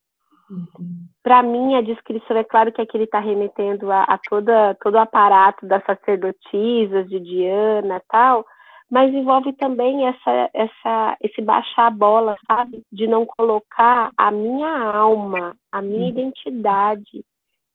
[0.49, 1.07] Uhum.
[1.23, 4.95] Para mim, a descrição é claro que aqui ele está remetendo a, a, toda, todo
[4.95, 8.45] o aparato das sacerdotisas de Diana tal,
[8.89, 12.83] mas envolve também essa, essa, esse baixar a bola, sabe?
[12.91, 16.09] De não colocar a minha alma, a minha uhum.
[16.09, 17.23] identidade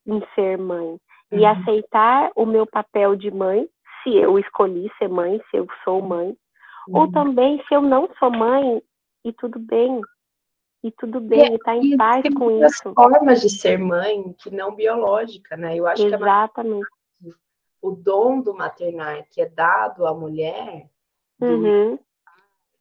[0.07, 0.99] em ser mãe.
[1.33, 1.47] E uhum.
[1.49, 3.69] aceitar o meu papel de mãe,
[4.03, 6.37] se eu escolhi ser mãe, se eu sou mãe.
[6.89, 7.01] Uhum.
[7.01, 8.81] Ou também, se eu não sou mãe,
[9.25, 10.01] e tudo bem,
[10.85, 12.95] e tudo bem, e, tá em paz com isso.
[12.95, 15.77] formas de ser mãe que não biológica, né?
[15.77, 16.87] Eu acho Exatamente.
[17.21, 17.35] que
[17.83, 20.89] o dom do maternar que é dado à mulher,
[21.39, 21.99] do, uhum.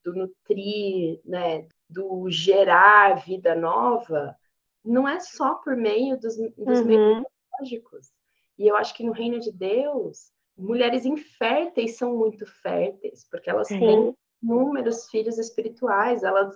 [0.03, 1.67] do nutrir, né?
[1.89, 4.35] Do gerar vida nova,
[4.83, 6.85] não é só por meio dos, dos uhum.
[6.85, 7.23] meios
[7.59, 8.14] biológicos.
[8.57, 13.67] E eu acho que no reino de Deus, mulheres inférteis são muito férteis, porque elas
[13.67, 13.79] Sim.
[13.79, 16.55] têm inúmeros filhos espirituais, elas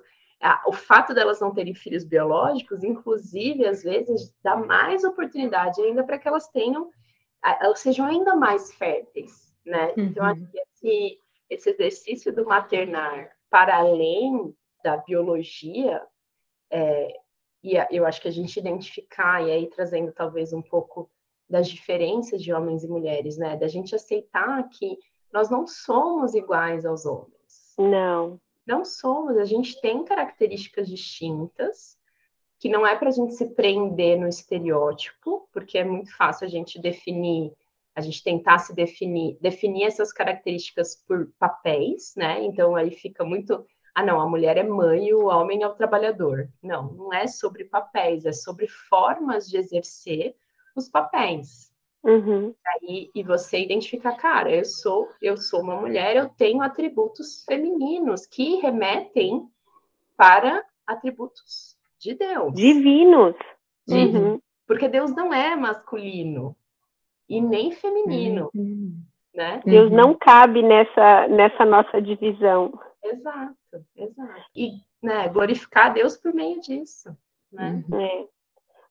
[0.65, 6.17] o fato delas não terem filhos biológicos, inclusive, às vezes, dá mais oportunidade ainda para
[6.17, 6.89] que elas tenham,
[7.43, 9.93] elas sejam ainda mais férteis, né?
[9.97, 10.05] Uhum.
[10.05, 11.19] Então, acho que esse,
[11.49, 16.01] esse exercício do maternar, para além da biologia,
[16.71, 17.13] é,
[17.61, 21.11] e eu acho que a gente identificar, e aí trazendo talvez um pouco
[21.49, 23.57] das diferenças de homens e mulheres, né?
[23.57, 24.97] Da gente aceitar que
[25.33, 27.73] nós não somos iguais aos homens.
[27.77, 28.39] Não.
[28.65, 31.97] Não somos, a gente tem características distintas,
[32.59, 36.49] que não é para a gente se prender no estereótipo, porque é muito fácil a
[36.49, 37.51] gente definir,
[37.95, 42.43] a gente tentar se definir, definir essas características por papéis, né?
[42.43, 45.73] Então aí fica muito, ah não, a mulher é mãe e o homem é o
[45.73, 46.49] trabalhador.
[46.61, 50.35] Não, não é sobre papéis, é sobre formas de exercer
[50.79, 51.69] os papéis.
[52.03, 52.55] Uhum.
[52.65, 58.25] Aí, e você identifica, cara, eu sou, eu sou uma mulher, eu tenho atributos femininos
[58.25, 59.47] que remetem
[60.15, 62.53] para atributos de Deus.
[62.53, 63.35] Divinos.
[63.87, 64.39] Uhum.
[64.65, 66.55] Porque Deus não é masculino
[67.27, 68.49] e nem feminino.
[68.53, 69.01] Uhum.
[69.33, 69.61] Né?
[69.65, 72.79] Deus não cabe nessa, nessa nossa divisão.
[73.03, 74.41] Exato, exato.
[74.55, 74.71] E
[75.01, 77.15] né, glorificar Deus por meio disso.
[77.51, 77.83] Né?
[77.93, 78.27] É.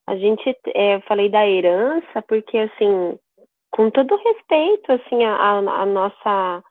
[0.09, 3.19] A gente, é, falei da herança, porque, assim,
[3.69, 6.63] com todo respeito, assim, a, a nossa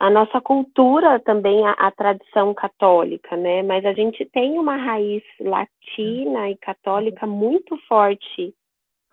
[0.00, 3.62] a nossa cultura também, a, a, tradição católica, né?
[3.62, 8.52] Mas a gente tem uma raiz latina e católica muito forte,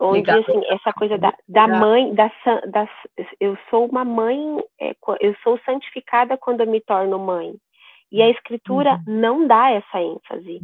[0.00, 2.32] onde assim, essa coisa da, da mãe, da,
[2.66, 2.88] da,
[3.38, 4.40] eu sou uma mãe,
[4.80, 7.54] é, eu sou santificada quando eu me torno mãe.
[8.10, 9.20] E a escritura uhum.
[9.20, 10.62] não dá essa ênfase.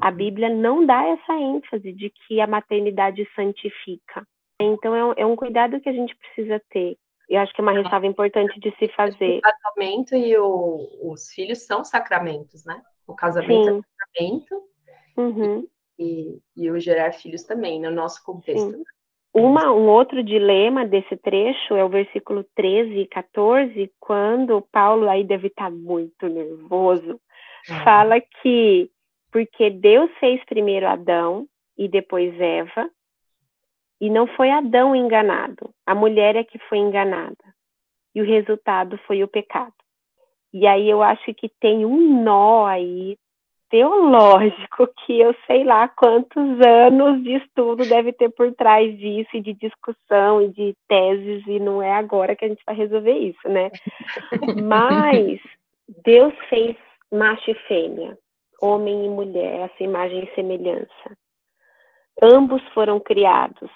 [0.00, 0.16] A uhum.
[0.16, 4.26] Bíblia não dá essa ênfase de que a maternidade santifica.
[4.60, 6.96] Então, é um, é um cuidado que a gente precisa ter.
[7.28, 9.38] Eu acho que é uma ressalva importante de se fazer.
[9.38, 12.82] O casamento e o, os filhos são sacramentos, né?
[13.06, 13.78] O casamento Sim.
[13.78, 14.62] é sacramento
[15.16, 15.66] uhum.
[15.98, 18.72] e, e, o gerar filhos também, no nosso contexto.
[18.72, 18.84] Sim.
[19.32, 25.22] Uma, um outro dilema desse trecho é o versículo 13 e 14, quando Paulo aí
[25.22, 27.20] deve estar muito nervoso,
[27.68, 27.84] é.
[27.84, 28.90] fala que
[29.30, 31.46] porque Deus fez primeiro Adão
[31.78, 32.90] e depois Eva,
[34.00, 37.36] e não foi Adão enganado, a mulher é que foi enganada.
[38.14, 39.74] E o resultado foi o pecado.
[40.52, 43.16] E aí eu acho que tem um nó aí
[43.68, 49.40] teológico que eu sei lá quantos anos de estudo deve ter por trás disso, e
[49.40, 53.48] de discussão e de teses, e não é agora que a gente vai resolver isso,
[53.48, 53.70] né?
[54.64, 55.40] Mas
[56.04, 56.74] Deus fez
[57.12, 58.18] macho e fêmea
[58.60, 61.16] homem e mulher, essa imagem e semelhança.
[62.22, 63.70] Ambos foram criados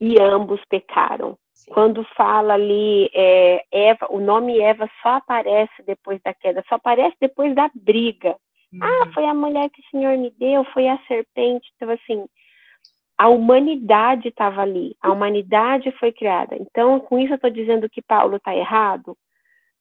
[0.00, 1.38] e ambos pecaram.
[1.52, 1.72] Sim.
[1.72, 7.16] Quando fala ali, é, Eva, o nome Eva só aparece depois da queda, só aparece
[7.18, 8.36] depois da briga.
[8.72, 8.80] Uhum.
[8.82, 11.66] Ah, foi a mulher que o Senhor me deu, foi a serpente.
[11.76, 12.26] Então, assim,
[13.16, 16.54] a humanidade estava ali, a humanidade foi criada.
[16.56, 19.16] Então, com isso eu estou dizendo que Paulo está errado?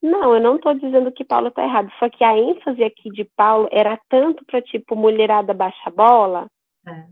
[0.06, 1.91] Não, eu não estou dizendo que Paulo está errado.
[1.97, 6.47] Só que a ênfase aqui de Paulo era tanto para tipo mulherada baixa bola,
[6.88, 7.06] é.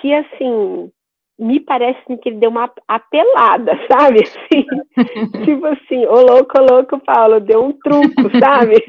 [0.00, 0.90] que assim
[1.38, 4.20] me parece que ele deu uma apelada, sabe?
[4.22, 4.64] Assim,
[5.44, 8.82] tipo assim, ô louco, ô louco, Paulo, deu um truco, sabe?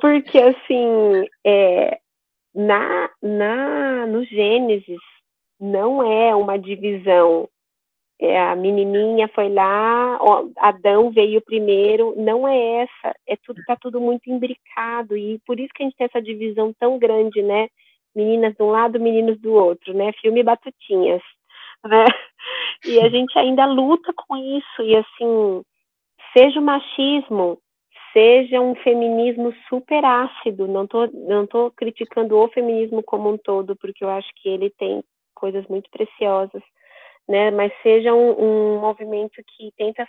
[0.00, 1.98] Porque assim, é,
[2.54, 5.00] na, na, no Gênesis
[5.60, 7.46] não é uma divisão.
[8.24, 13.74] É, a menininha foi lá, ó, Adão veio primeiro, não é essa, é tudo tá
[13.74, 17.66] tudo muito imbricado e por isso que a gente tem essa divisão tão grande, né?
[18.14, 20.12] Meninas de um lado, meninos do outro, né?
[20.20, 21.22] Filme Batutinhas,
[21.84, 22.04] né?
[22.84, 25.62] E a gente ainda luta com isso e assim,
[26.36, 27.58] seja o machismo,
[28.12, 30.66] seja um feminismo super ácido.
[30.66, 34.70] Não tô, não tô criticando o feminismo como um todo, porque eu acho que ele
[34.70, 35.02] tem
[35.32, 36.62] coisas muito preciosas,
[37.28, 37.50] né?
[37.50, 40.06] Mas seja um, um movimento que tenta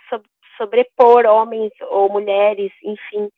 [0.56, 3.28] sobrepor homens ou mulheres, enfim,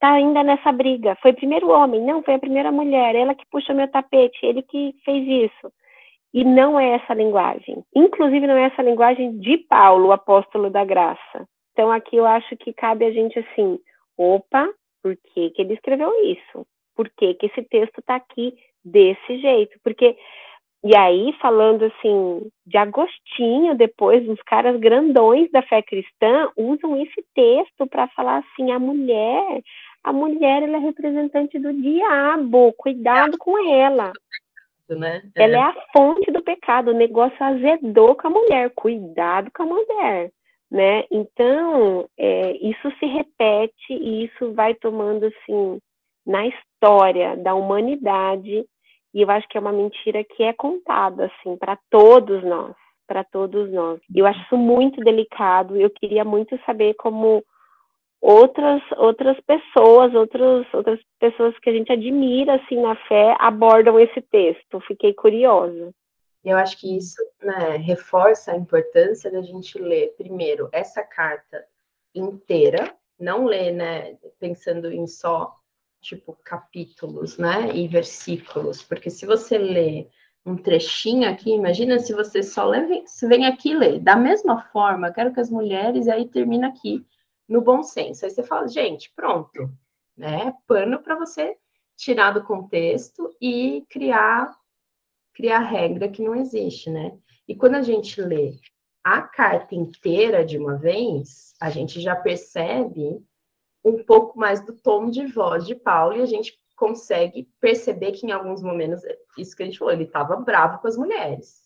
[0.00, 1.16] tá ainda nessa briga.
[1.22, 4.94] Foi primeiro homem, não, foi a primeira mulher, ela que puxa meu tapete, ele que
[5.04, 5.72] fez isso.
[6.34, 7.84] E não é essa linguagem.
[7.94, 11.46] Inclusive, não é essa linguagem de Paulo, o apóstolo da graça.
[11.72, 13.78] Então, aqui eu acho que cabe a gente assim,
[14.16, 14.68] opa,
[15.02, 16.66] por que, que ele escreveu isso?
[16.96, 19.78] Por que, que esse texto está aqui desse jeito?
[19.84, 20.16] Porque,
[20.84, 27.24] e aí, falando assim, de Agostinho, depois, os caras grandões da fé cristã usam esse
[27.34, 29.62] texto para falar assim, a mulher,
[30.02, 34.12] a mulher ela é representante do diabo, cuidado com ela.
[34.88, 35.22] Né?
[35.36, 35.44] É.
[35.44, 39.66] Ela é a fonte do pecado, o negócio azedou com a mulher, cuidado com a
[39.66, 40.30] mulher
[40.72, 41.04] né?
[41.10, 45.78] Então, é, isso se repete e isso vai tomando, assim,
[46.26, 48.64] na história da humanidade,
[49.14, 52.74] e eu acho que é uma mentira que é contada, assim, para todos nós,
[53.06, 54.00] para todos nós.
[54.14, 57.44] Eu acho isso muito delicado, eu queria muito saber como
[58.20, 64.20] outras outras pessoas, outros, outras pessoas que a gente admira, assim, na fé, abordam esse
[64.22, 64.80] texto.
[64.86, 65.92] Fiquei curiosa.
[66.44, 71.64] Eu acho que isso né, reforça a importância da gente ler, primeiro, essa carta
[72.14, 75.56] inteira, não ler, né, pensando em só,
[76.02, 80.08] tipo, capítulos, né, e versículos, porque se você lê
[80.44, 83.98] um trechinho aqui, imagina se você só lê, se vem aqui e lê.
[84.00, 87.06] Da mesma forma, quero que as mulheres, aí termina aqui,
[87.48, 88.24] no bom senso.
[88.24, 89.70] Aí você fala, gente, pronto,
[90.16, 91.56] né, pano para você
[91.96, 94.52] tirar do contexto e criar
[95.34, 97.16] criar regra que não existe, né?
[97.48, 98.54] E quando a gente lê
[99.02, 103.24] a carta inteira de uma vez, a gente já percebe
[103.84, 108.26] um pouco mais do tom de voz de Paulo e a gente consegue perceber que
[108.26, 109.02] em alguns momentos,
[109.38, 111.62] isso que a gente falou, ele estava bravo com as mulheres.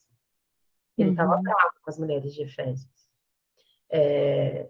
[0.96, 1.42] Ele estava uhum.
[1.42, 3.08] bravo com as mulheres de Efésios.
[3.90, 4.68] É,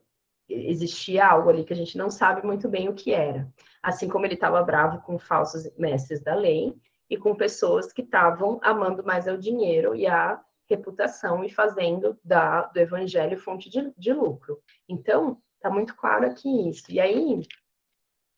[0.48, 3.48] existia algo ali que a gente não sabe muito bem o que era.
[3.82, 6.74] Assim como ele estava bravo com falsos mestres da lei,
[7.08, 12.62] e com pessoas que estavam amando mais o dinheiro e a reputação e fazendo da,
[12.62, 14.60] do evangelho fonte de, de lucro.
[14.88, 16.90] Então, está muito claro aqui isso.
[16.90, 17.40] E aí,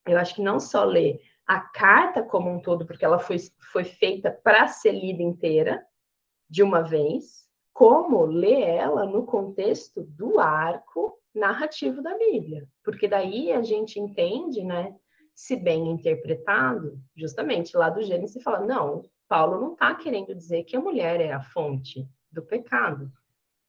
[0.06, 3.36] eu acho que não só ler a carta como um todo, porque ela foi,
[3.72, 5.84] foi feita para ser lida inteira,
[6.48, 12.66] de uma vez, como ler ela no contexto do arco narrativo da Bíblia.
[12.82, 14.96] Porque daí a gente entende, né,
[15.34, 20.76] se bem interpretado, justamente lá do Gênesis fala, não, Paulo não está querendo dizer que
[20.76, 23.12] a mulher é a fonte do pecado,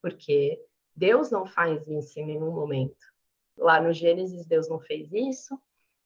[0.00, 0.58] porque
[0.96, 3.10] Deus não faz isso em nenhum momento.
[3.60, 5.56] Lá no Gênesis, Deus não fez isso.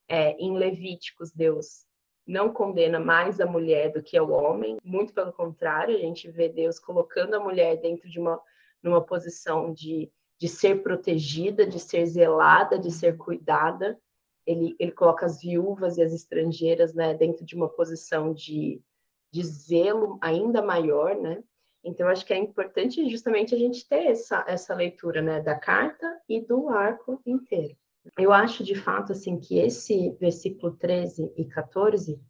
[0.08, 1.86] É, em Levíticos, Deus
[2.26, 6.48] não condena mais a mulher do que o homem, muito pelo contrário, a gente vê
[6.48, 8.40] Deus colocando a mulher dentro de uma
[8.84, 13.98] numa posição de, de ser protegida, de ser zelada, de ser cuidada,
[14.46, 18.82] ele, ele coloca as viúvas e as estrangeiras né, dentro de uma posição de,
[19.30, 21.42] de zelo ainda maior, né?
[21.82, 26.13] Então, acho que é importante justamente a gente ter essa, essa leitura né, da carta
[26.28, 27.76] e do arco inteiro.
[28.18, 32.20] Eu acho, de fato, assim, que esse versículo 13 e 14,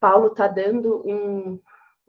[0.00, 1.60] Paulo está dando um,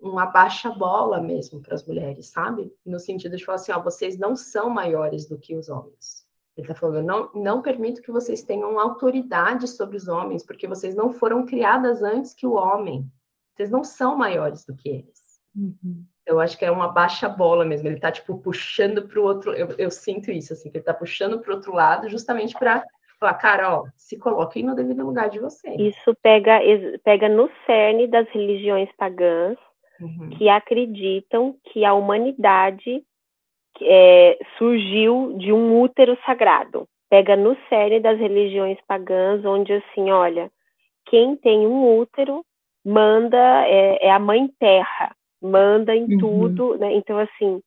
[0.02, 2.74] um abaixa-bola mesmo para as mulheres, sabe?
[2.86, 6.26] No sentido de falar assim, ó, vocês não são maiores do que os homens.
[6.58, 10.96] Ele está falando, não, não permito que vocês tenham autoridade sobre os homens, porque vocês
[10.96, 13.10] não foram criadas antes que o homem.
[13.54, 15.40] Vocês não são maiores do que eles.
[15.56, 16.06] Uhum.
[16.32, 17.88] Eu acho que é uma baixa bola mesmo.
[17.88, 19.54] Ele está tipo puxando para o outro.
[19.54, 22.84] Eu, eu, sinto isso assim, que ele está puxando para o outro lado, justamente para
[23.20, 25.80] falar, cara, ó, se coloquem no devido lugar de vocês.
[25.80, 26.60] Isso pega
[27.04, 29.58] pega no cerne das religiões pagãs
[30.00, 30.30] uhum.
[30.32, 33.04] que acreditam que a humanidade
[33.82, 36.88] é, surgiu de um útero sagrado.
[37.10, 40.50] Pega no cerne das religiões pagãs, onde assim, olha,
[41.06, 42.44] quem tem um útero
[42.84, 46.18] manda, é, é a mãe terra, manda em uhum.
[46.18, 46.94] tudo, né?
[46.94, 47.62] Então, assim,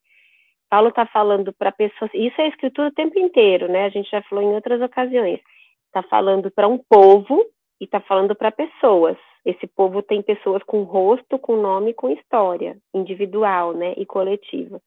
[0.71, 3.85] Paulo está falando para pessoas, isso é escritura o tempo inteiro, né?
[3.85, 5.41] A gente já falou em outras ocasiões.
[5.87, 7.45] Está falando para um povo
[7.81, 9.17] e está falando para pessoas.
[9.45, 14.81] Esse povo tem pessoas com rosto, com nome, com história individual, né, e coletiva.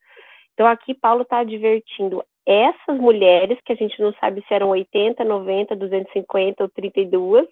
[0.53, 5.23] Então aqui Paulo está advertindo essas mulheres que a gente não sabe se eram 80,
[5.23, 7.47] 90, 250 ou 32,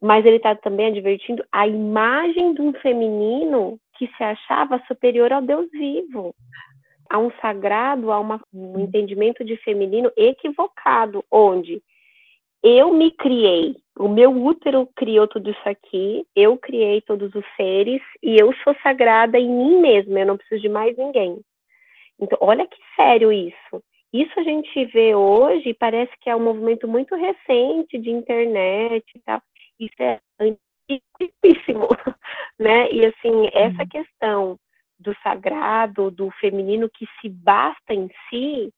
[0.00, 5.42] mas ele está também advertindo a imagem de um feminino que se achava superior ao
[5.42, 6.34] Deus vivo.
[7.10, 11.82] Há um sagrado, há uma, um entendimento de feminino equivocado, onde
[12.62, 18.02] eu me criei, o meu útero criou tudo isso aqui, eu criei todos os seres
[18.22, 21.40] e eu sou sagrada em mim mesma, eu não preciso de mais ninguém.
[22.20, 23.82] Então, olha que sério isso.
[24.12, 29.20] Isso a gente vê hoje, parece que é um movimento muito recente de internet e
[29.20, 29.40] tal.
[29.78, 30.18] Isso é
[30.90, 31.88] antiquíssimo,
[32.58, 32.90] né?
[32.90, 33.88] E assim, essa uhum.
[33.88, 34.58] questão
[34.98, 38.72] do sagrado, do feminino que se basta em si,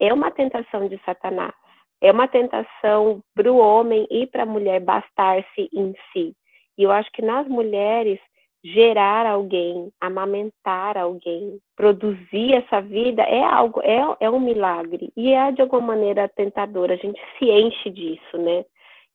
[0.00, 1.54] é uma tentação de Satanás.
[2.00, 6.34] É uma tentação para o homem e para a mulher bastar-se em si.
[6.76, 8.18] E eu acho que nas mulheres
[8.64, 15.12] gerar alguém, amamentar alguém, produzir essa vida é algo, é, é um milagre.
[15.16, 18.64] E é de alguma maneira tentador, a gente se enche disso, né?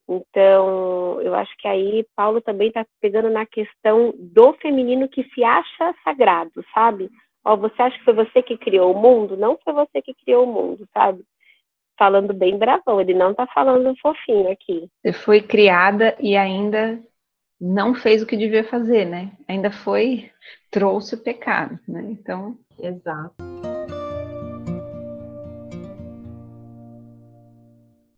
[0.10, 5.43] Então, eu acho que aí Paulo também está pegando na questão do feminino que se
[5.43, 7.12] acha sagrado, sabe?
[7.45, 9.38] Ó, você acha que foi você que criou o mundo?
[9.38, 11.24] Não foi você que criou o mundo, sabe?
[11.97, 14.89] Falando bem bravão, ele não está falando fofinho aqui.
[15.01, 16.99] Você foi criada e ainda
[17.62, 19.32] não fez o que devia fazer, né?
[19.47, 20.32] Ainda foi,
[20.72, 22.01] trouxe o pecado, né?
[22.10, 22.57] Então.
[22.80, 23.59] Exato.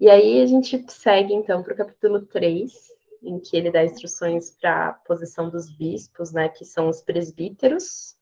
[0.02, 2.74] E aí a gente segue então para o capítulo 3,
[3.22, 8.16] em que ele dá instruções para a posição dos bispos, né, que são os presbíteros.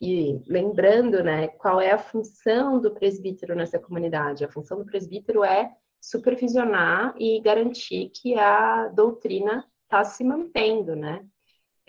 [0.00, 4.46] E lembrando, né, qual é a função do presbítero nessa comunidade?
[4.46, 11.22] A função do presbítero é supervisionar e garantir que a doutrina está se mantendo, né?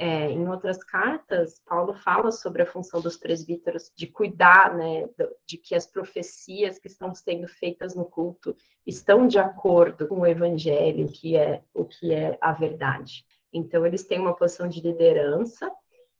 [0.04, 5.08] É, em outras cartas, Paulo fala sobre a função dos presbíteros de cuidar, né,
[5.46, 10.26] de que as profecias que estão sendo feitas no culto estão de acordo com o
[10.26, 13.24] evangelho, que é o que é a verdade.
[13.54, 15.72] Então, eles têm uma posição de liderança,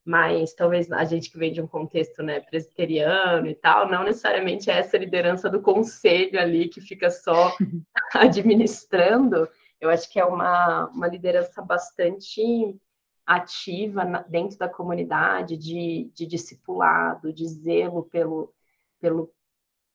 [0.06, 4.70] mas talvez a gente que vem de um contexto né, presbiteriano e tal, não necessariamente
[4.70, 7.52] é essa liderança do conselho ali que fica só
[8.14, 12.80] administrando, eu acho que é uma, uma liderança bastante
[13.26, 18.54] ativa na, dentro da comunidade, de, de discipulado, de zelo pelo,
[19.00, 19.32] pelo,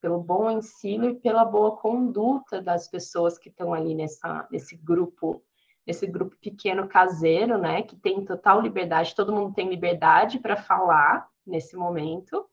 [0.01, 5.43] pelo bom ensino e pela boa conduta das pessoas que estão ali nessa, nesse grupo,
[5.87, 11.29] nesse grupo pequeno caseiro, né, que tem total liberdade, todo mundo tem liberdade para falar
[11.47, 12.47] nesse momento,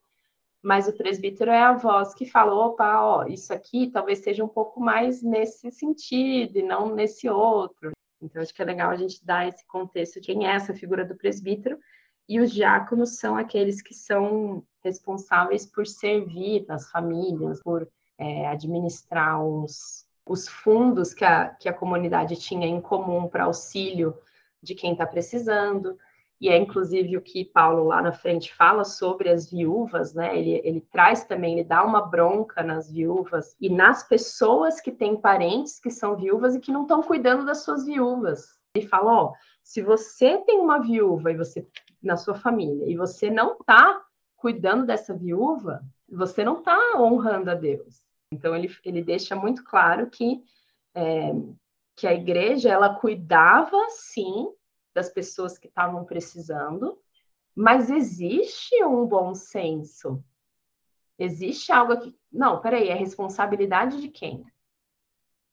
[0.62, 4.48] mas o presbítero é a voz que fala, opa, ó, isso aqui talvez seja um
[4.48, 7.92] pouco mais nesse sentido e não nesse outro.
[8.24, 11.16] Então, acho que é legal a gente dar esse contexto quem é essa figura do
[11.16, 11.78] presbítero,
[12.28, 19.44] e os diáconos são aqueles que são responsáveis por servir nas famílias, por é, administrar
[19.44, 24.18] os, os fundos que a, que a comunidade tinha em comum para auxílio
[24.62, 25.98] de quem está precisando
[26.44, 30.38] e é inclusive o que Paulo lá na frente fala sobre as viúvas, né?
[30.38, 35.16] Ele, ele traz também, ele dá uma bronca nas viúvas e nas pessoas que têm
[35.16, 38.60] parentes que são viúvas e que não estão cuidando das suas viúvas.
[38.76, 39.34] Ele fala: ó,
[39.64, 41.66] se você tem uma viúva e você
[42.02, 44.04] na sua família e você não está
[44.36, 48.02] cuidando dessa viúva, você não está honrando a Deus.
[48.34, 50.44] Então ele, ele deixa muito claro que
[50.94, 51.32] é,
[51.96, 54.50] que a igreja ela cuidava sim
[54.94, 57.00] das pessoas que estavam precisando,
[57.56, 60.24] mas existe um bom senso.
[61.18, 62.16] Existe algo que.
[62.32, 64.46] Não, peraí, é responsabilidade de quem?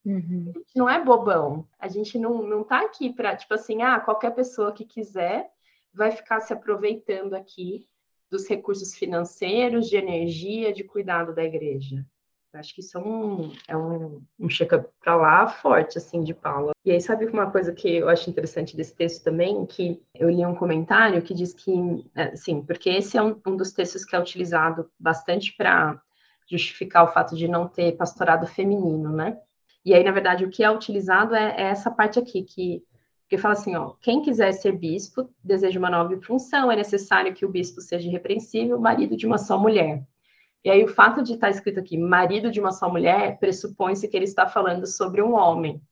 [0.05, 0.53] Uhum.
[0.55, 1.69] A gente não é bobão.
[1.79, 5.51] A gente não, não tá aqui para, tipo assim, ah, qualquer pessoa que quiser
[5.93, 7.87] vai ficar se aproveitando aqui
[8.31, 12.07] dos recursos financeiros, de energia, de cuidado da igreja.
[12.55, 16.73] Acho que isso é um, é um, um check-up para lá forte, assim, de Paula.
[16.85, 19.65] E aí, sabe uma coisa que eu acho interessante desse texto também?
[19.67, 21.73] Que eu li um comentário que diz que,
[22.15, 26.01] assim, porque esse é um, um dos textos que é utilizado bastante para
[26.49, 29.39] justificar o fato de não ter pastorado feminino, né?
[29.85, 32.85] E aí, na verdade, o que é utilizado é, é essa parte aqui, que
[33.31, 37.47] que fala assim, ó, quem quiser ser bispo, deseja uma nova função, é necessário que
[37.47, 40.05] o bispo seja irrepreensível, marido de uma só mulher.
[40.63, 44.17] E aí o fato de estar escrito aqui, marido de uma só mulher, pressupõe-se que
[44.17, 45.83] ele está falando sobre um homem.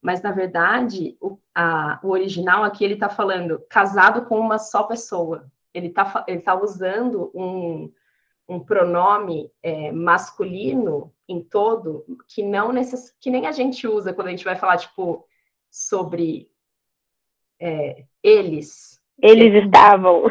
[0.00, 4.84] Mas, na verdade, o, a, o original aqui, ele está falando casado com uma só
[4.84, 5.50] pessoa.
[5.74, 7.92] Ele está ele tá usando um,
[8.48, 13.14] um pronome é, masculino em todo, que não necess...
[13.20, 15.26] que nem a gente usa quando a gente vai falar, tipo,
[15.70, 16.48] sobre
[17.60, 19.00] é, eles.
[19.20, 20.24] Eles estavam.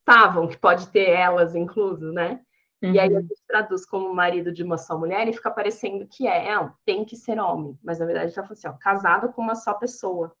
[0.00, 2.40] Estavam, que pode ter elas incluso, né?
[2.82, 2.92] Uhum.
[2.92, 3.22] E aí a uhum.
[3.22, 7.04] gente traduz como marido de uma só mulher e fica parecendo que é, é tem
[7.04, 10.34] que ser homem, mas na verdade está falando assim, ó, casado com uma só pessoa.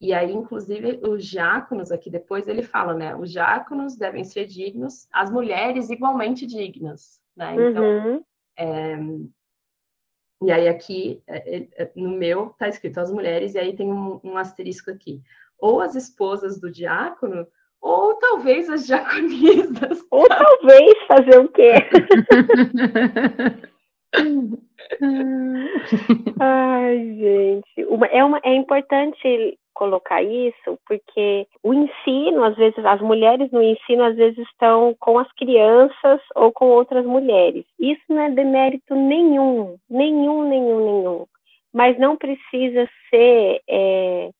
[0.00, 3.16] E aí, inclusive, os diáconos, aqui depois ele fala, né?
[3.16, 7.54] Os diáconos devem ser dignos, as mulheres igualmente dignas, né?
[7.54, 8.24] Então, uhum.
[8.56, 8.98] é,
[10.42, 13.90] e aí aqui, é, é, é, no meu, tá escrito as mulheres, e aí tem
[13.90, 15.22] um, um asterisco aqui.
[15.58, 17.46] Ou as esposas do diácono,
[18.24, 20.02] talvez as diaconisas.
[20.10, 21.74] Ou talvez fazer o quê?
[26.40, 27.84] Ai, gente.
[27.88, 33.62] Uma, é, uma, é importante colocar isso, porque o ensino, às vezes, as mulheres no
[33.62, 37.64] ensino, às vezes, estão com as crianças ou com outras mulheres.
[37.78, 41.26] Isso não é demérito nenhum, nenhum, nenhum, nenhum.
[41.72, 44.30] Mas não precisa ser é,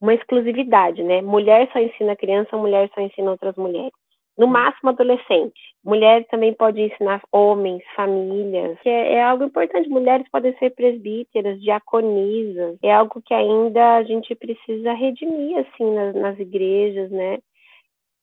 [0.00, 1.20] uma exclusividade, né?
[1.20, 3.92] Mulher só ensina criança, mulher só ensina outras mulheres
[4.40, 5.60] no máximo adolescente.
[5.84, 9.86] Mulher também pode ensinar homens, famílias, que é, é, algo importante.
[9.88, 16.14] Mulheres podem ser presbíteras, diaconisas, é algo que ainda a gente precisa redimir, assim, nas,
[16.14, 17.38] nas igrejas, né?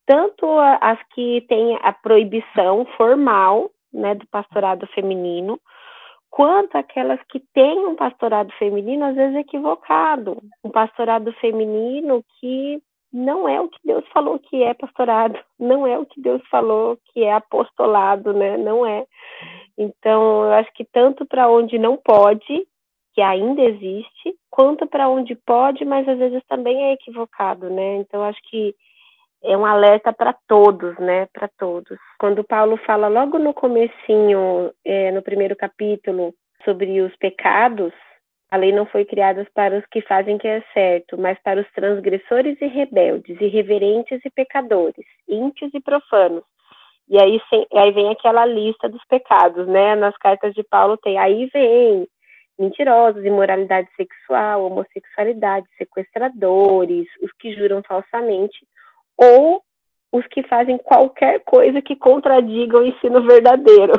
[0.07, 0.47] Tanto
[0.81, 5.59] as que têm a proibição formal, né, do pastorado feminino,
[6.37, 10.37] quanto aquelas que têm um pastorado feminino, às vezes equivocado.
[10.63, 12.79] Um pastorado feminino que
[13.11, 16.95] não é o que Deus falou que é pastorado, não é o que Deus falou
[17.07, 18.55] que é apostolado, né?
[18.55, 19.03] Não é.
[19.75, 22.67] Então, eu acho que tanto para onde não pode,
[23.15, 27.95] que ainda existe, quanto para onde pode, mas às vezes também é equivocado, né?
[27.95, 28.75] Então, acho que
[29.47, 31.27] é um alerta para todos, né?
[31.33, 31.97] Para todos.
[32.19, 36.33] Quando Paulo fala logo no comecinho, é, no primeiro capítulo,
[36.65, 37.93] sobre os pecados,
[38.51, 41.71] a lei não foi criada para os que fazem que é certo, mas para os
[41.71, 46.43] transgressores e rebeldes, irreverentes e pecadores, ímpios e profanos.
[47.09, 47.41] E aí,
[47.73, 49.95] aí vem aquela lista dos pecados, né?
[49.95, 52.07] Nas cartas de Paulo tem, aí vem
[52.59, 58.65] mentirosos, imoralidade sexual, homossexualidade, sequestradores, os que juram falsamente,
[59.17, 59.61] ou
[60.11, 63.93] os que fazem qualquer coisa que contradiga o ensino verdadeiro.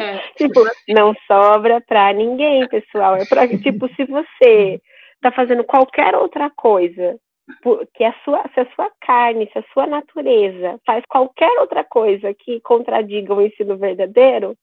[0.00, 0.18] É.
[0.36, 3.16] tipo, não sobra pra ninguém, pessoal.
[3.16, 4.80] É pra, tipo, se você
[5.20, 7.16] tá fazendo qualquer outra coisa,
[7.94, 12.34] que a sua, se a sua carne, se a sua natureza faz qualquer outra coisa
[12.34, 14.56] que contradiga o ensino verdadeiro,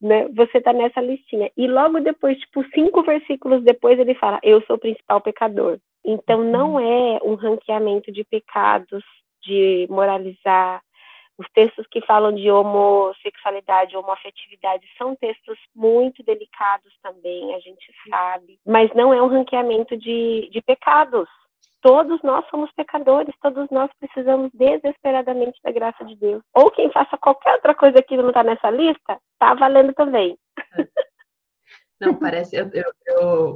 [0.00, 1.50] né, você tá nessa listinha.
[1.56, 5.78] E logo depois, tipo, cinco versículos depois, ele fala, eu sou o principal pecador.
[6.04, 6.80] Então, não uhum.
[6.80, 9.02] é um ranqueamento de pecados,
[9.44, 10.82] de moralizar,
[11.36, 18.58] os textos que falam de homossexualidade, homoafetividade, são textos muito delicados também, a gente sabe,
[18.64, 21.28] mas não é um ranqueamento de, de pecados.
[21.82, 26.42] Todos nós somos pecadores, todos nós precisamos desesperadamente da graça de Deus.
[26.54, 30.38] Ou quem faça qualquer outra coisa que não está nessa lista, está valendo também.
[32.00, 32.56] Não, parece.
[32.56, 33.54] Eu, eu, eu,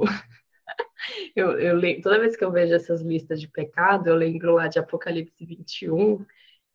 [1.35, 4.79] eu, eu, toda vez que eu vejo essas listas de pecado, eu lembro lá de
[4.79, 6.25] Apocalipse 21,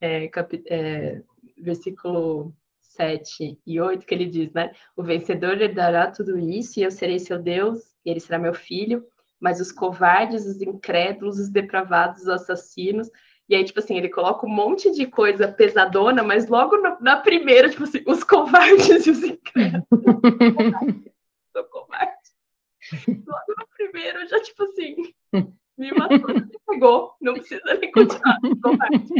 [0.01, 1.23] é, cap, é,
[1.59, 4.73] versículo 7 e 8, que ele diz, né?
[4.97, 9.05] O vencedor herdará tudo isso, e eu serei seu Deus, e ele será meu filho,
[9.41, 13.11] mas os covardes, os incrédulos, os depravados, os assassinos.
[13.49, 17.69] E aí, tipo assim, ele coloca um monte de coisa pesadona, mas logo na primeira,
[17.69, 19.85] tipo assim, os covardes e os incrédulos.
[23.27, 24.97] Logo no primeiro, já, tipo assim,
[25.77, 29.15] me matou, me pegou, não precisa nem continuar, covarde.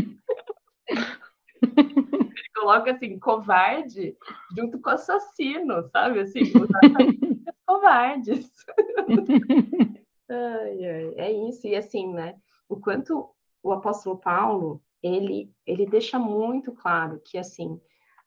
[1.63, 4.17] Ele coloca assim, covarde
[4.57, 6.21] junto com assassino, sabe?
[6.21, 6.53] Assim, os
[7.67, 8.51] covardes.
[10.29, 12.37] ai, ai, é isso, e assim, né?
[12.69, 13.31] O quanto
[13.63, 17.79] o apóstolo Paulo ele, ele deixa muito claro que assim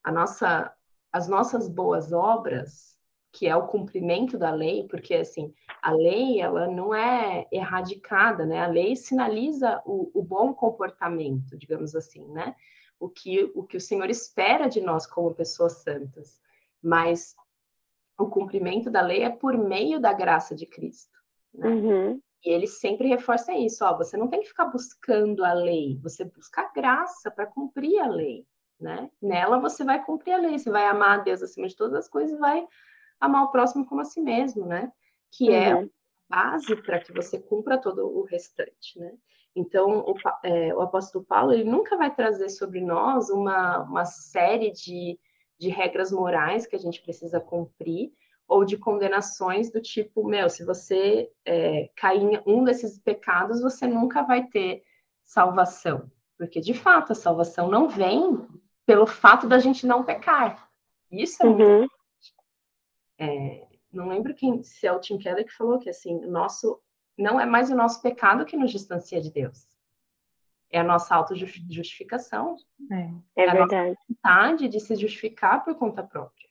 [0.03, 0.71] a nossa
[1.11, 2.96] as nossas boas obras,
[3.38, 8.59] que é o cumprimento da lei, porque assim, a lei ela não é erradicada, né?
[8.61, 12.55] A lei sinaliza o, o bom comportamento, digamos assim, né?
[12.99, 16.41] O que, o que o Senhor espera de nós como pessoas santas.
[16.81, 17.35] Mas
[18.17, 21.15] o cumprimento da lei é por meio da graça de Cristo.
[21.53, 21.67] Né?
[21.67, 22.21] Uhum.
[22.43, 26.25] E ele sempre reforça isso, ó, você não tem que ficar buscando a lei, você
[26.25, 28.47] busca a graça para cumprir a lei,
[28.79, 29.11] né?
[29.21, 32.09] Nela você vai cumprir a lei, você vai amar a Deus acima de todas as
[32.09, 32.65] coisas e vai
[33.20, 34.91] amar o próximo como a si mesmo, né?
[35.32, 35.84] Que é uhum.
[35.84, 35.89] é
[36.30, 39.13] base para que você cumpra todo o restante, né?
[39.55, 40.13] Então, o,
[40.43, 45.20] é, o, apóstolo Paulo, ele nunca vai trazer sobre nós uma, uma série de,
[45.57, 48.11] de regras morais que a gente precisa cumprir,
[48.47, 53.88] ou de condenações do tipo, meu, se você é, cair em um desses pecados, você
[53.88, 54.84] nunca vai ter
[55.24, 56.09] salvação.
[56.38, 58.47] Porque, de fato, a salvação não vem
[58.86, 60.70] pelo fato da gente não pecar.
[61.11, 61.80] Isso é uhum.
[61.80, 61.96] muito
[63.18, 66.82] é, não lembro quem, se é o Tim Keller que falou que, assim, nosso,
[67.18, 69.68] não é mais o nosso pecado que nos distancia de Deus.
[70.70, 72.57] É a nossa autojustificação.
[72.91, 73.97] É, é, é verdade.
[73.97, 76.47] a vontade de se justificar por conta própria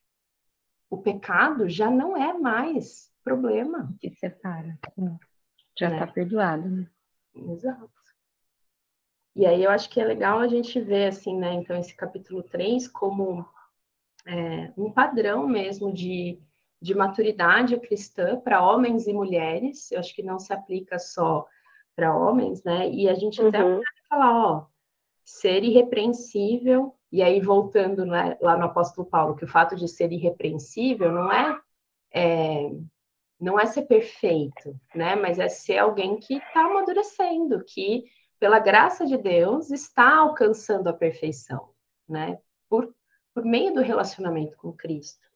[0.89, 3.95] o pecado já não é mais problema.
[4.01, 4.79] Que separa.
[5.79, 6.12] Já está né?
[6.12, 6.91] perdoado, né?
[7.35, 7.91] Exato.
[9.35, 12.43] E aí eu acho que é legal a gente ver, assim, né, então, esse capítulo
[12.43, 13.47] 3 como
[14.27, 16.41] é, um padrão mesmo de,
[16.81, 19.91] de maturidade cristã para homens e mulheres.
[19.91, 21.47] Eu acho que não se aplica só
[21.95, 22.91] para homens, né?
[22.91, 23.49] E a gente uhum.
[23.49, 24.66] até pode falar, ó,
[25.24, 30.12] ser irrepreensível e aí, voltando né, lá no apóstolo Paulo, que o fato de ser
[30.12, 31.61] irrepreensível não é,
[32.12, 32.70] é
[33.39, 35.14] não é ser perfeito, né?
[35.14, 38.05] Mas é ser alguém que está amadurecendo, que,
[38.39, 41.70] pela graça de Deus, está alcançando a perfeição,
[42.09, 42.39] né?
[42.68, 42.95] Por,
[43.35, 45.27] por meio do relacionamento com Cristo.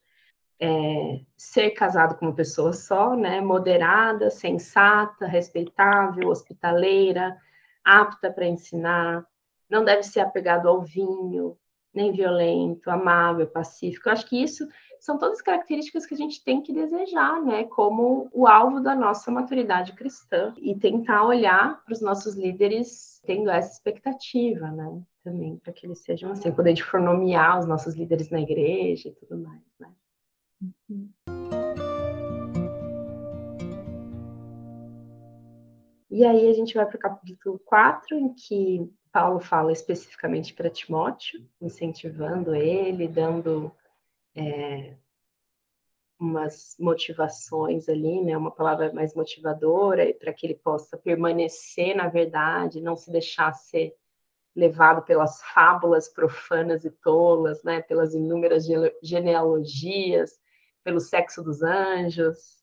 [0.63, 3.41] É, ser casado com uma pessoa só, né?
[3.41, 7.37] Moderada, sensata, respeitável, hospitaleira,
[7.83, 9.25] apta para ensinar,
[9.71, 11.57] não deve ser apegado ao vinho,
[11.95, 14.09] nem violento, amável, pacífico.
[14.09, 14.67] Eu acho que isso
[15.01, 19.31] são todas características que a gente tem que desejar, né, como o alvo da nossa
[19.31, 25.73] maturidade cristã e tentar olhar para os nossos líderes tendo essa expectativa, né, também para
[25.73, 29.13] que eles sejam assim, quando a gente for nomear os nossos líderes na igreja e
[29.13, 29.89] tudo mais, né.
[30.61, 31.11] Uhum.
[36.11, 40.69] E aí a gente vai para o capítulo 4, em que Paulo fala especificamente para
[40.69, 43.73] Timóteo, incentivando ele, dando
[44.35, 44.97] é,
[46.19, 52.83] umas motivações ali, né, uma palavra mais motivadora, para que ele possa permanecer na verdade,
[52.83, 53.95] não se deixar ser
[54.55, 58.67] levado pelas fábulas profanas e tolas, né, pelas inúmeras
[59.03, 60.39] genealogias,
[60.85, 62.61] pelo sexo dos anjos.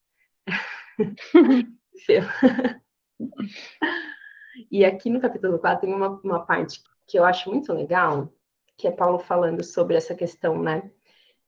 [4.71, 8.33] E aqui no capítulo 4 tem uma, uma parte que eu acho muito legal,
[8.75, 10.91] que é Paulo falando sobre essa questão, né?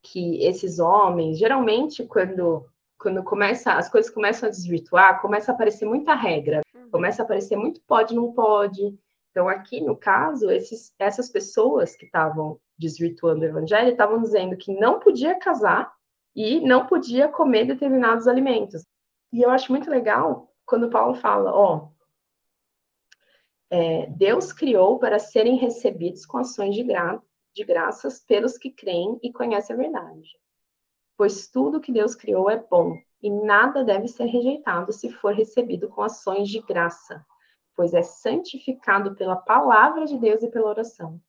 [0.02, 2.66] Que esses homens, geralmente, quando,
[2.98, 6.90] quando começa, as coisas começam a desvirtuar, começa a aparecer muita regra, uhum.
[6.92, 8.98] começa a aparecer muito pode, não pode.
[9.32, 14.74] Então, aqui, no caso, esses, essas pessoas que estavam desvirtuando o evangelho estavam dizendo que
[14.74, 15.92] não podia casar
[16.40, 18.88] e não podia comer determinados alimentos.
[19.30, 21.90] E eu acho muito legal quando Paulo fala, ó,
[23.70, 27.22] é, Deus criou para serem recebidos com ações de, gra
[27.54, 30.30] de graças pelos que creem e conhecem a verdade.
[31.18, 35.90] Pois tudo que Deus criou é bom, e nada deve ser rejeitado se for recebido
[35.90, 37.22] com ações de graça,
[37.76, 41.22] pois é santificado pela palavra de Deus e pela oração.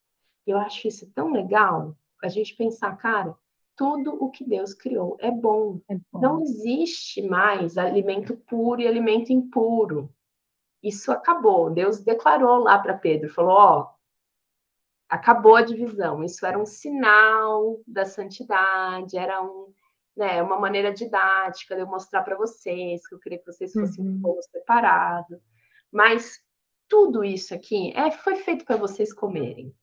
[0.47, 3.37] Eu acho isso tão legal, a gente pensar, cara,
[3.81, 5.81] tudo o que Deus criou é bom.
[5.89, 6.21] É bom.
[6.21, 10.13] Não existe mais alimento puro e alimento impuro
[10.83, 11.71] isso acabou.
[11.71, 13.91] Deus declarou lá para Pedro, falou: ó,
[15.09, 16.23] acabou a divisão.
[16.25, 19.73] Isso era um sinal da santidade, era um,
[20.17, 24.05] né, uma maneira didática de eu mostrar para vocês que eu queria que vocês fossem
[24.05, 24.15] uhum.
[24.15, 25.41] um povo separado.
[25.93, 26.41] Mas
[26.89, 29.75] tudo isso aqui é, foi feito para vocês comerem.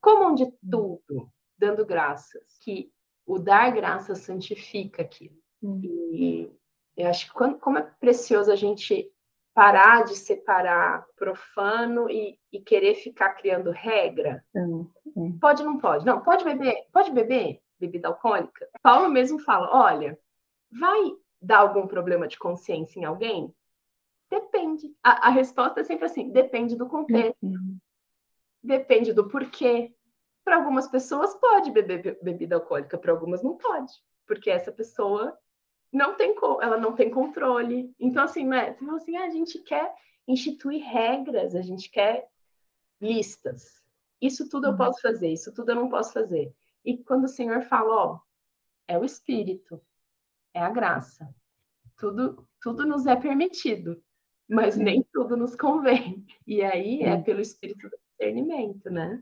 [0.00, 2.92] Comam de tudo, dando graças, que
[3.26, 5.36] o dar graças santifica aquilo.
[5.60, 5.80] Uhum.
[5.82, 6.52] E
[6.96, 9.10] eu acho que quando, como é precioso a gente
[9.52, 14.44] parar de separar profano e, e querer ficar criando regra?
[14.54, 15.38] Uhum.
[15.40, 16.06] Pode ou não pode?
[16.06, 16.86] Não, pode beber?
[16.92, 18.68] Pode beber bebida alcoólica?
[18.82, 20.18] Paulo mesmo fala: olha,
[20.70, 23.54] vai dar algum problema de consciência em alguém?
[24.30, 24.92] Depende.
[25.02, 27.78] A, a resposta é sempre assim: depende do contexto, uhum.
[28.62, 29.92] depende do porquê.
[30.46, 33.92] Para algumas pessoas pode beber bebida alcoólica, para algumas não pode,
[34.24, 35.36] porque essa pessoa
[35.92, 37.92] não tem ela não tem controle.
[37.98, 39.92] Então assim, né, assim, ah, a gente quer
[40.26, 42.28] instituir regras, a gente quer
[43.00, 43.84] listas.
[44.22, 44.76] Isso tudo eu uhum.
[44.76, 46.54] posso fazer, isso tudo eu não posso fazer.
[46.84, 48.20] E quando o Senhor fala, ó,
[48.86, 49.82] é o espírito,
[50.54, 51.28] é a graça.
[51.98, 54.00] Tudo tudo nos é permitido,
[54.48, 56.24] mas nem tudo nos convém.
[56.46, 59.20] E aí é pelo espírito do discernimento, né?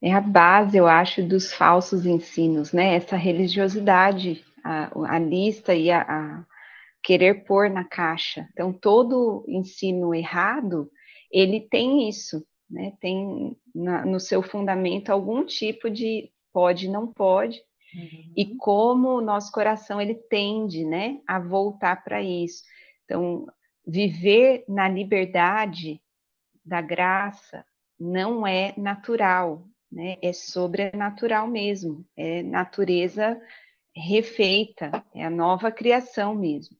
[0.00, 2.94] É a base, eu acho, dos falsos ensinos, né?
[2.94, 6.44] Essa religiosidade, a, a lista e a, a
[7.02, 8.48] querer pôr na caixa.
[8.52, 10.90] Então, todo ensino errado,
[11.32, 12.92] ele tem isso, né?
[13.00, 17.60] Tem na, no seu fundamento algum tipo de pode, não pode,
[17.94, 18.32] uhum.
[18.36, 22.64] e como o nosso coração ele tende, né, a voltar para isso.
[23.04, 23.46] Então,
[23.86, 26.00] viver na liberdade
[26.64, 27.64] da graça
[27.98, 30.16] não é natural, né?
[30.22, 33.40] É sobrenatural mesmo, é natureza
[33.94, 36.76] refeita, é a nova criação mesmo.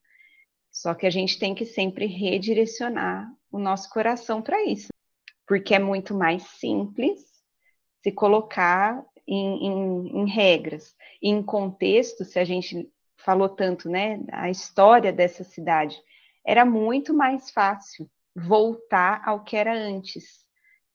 [0.71, 4.89] Só que a gente tem que sempre redirecionar o nosso coração para isso,
[5.47, 7.21] porque é muito mais simples
[8.03, 14.49] se colocar em, em, em regras, em contexto, se a gente falou tanto, né, a
[14.49, 16.01] história dessa cidade,
[16.47, 20.47] era muito mais fácil voltar ao que era antes.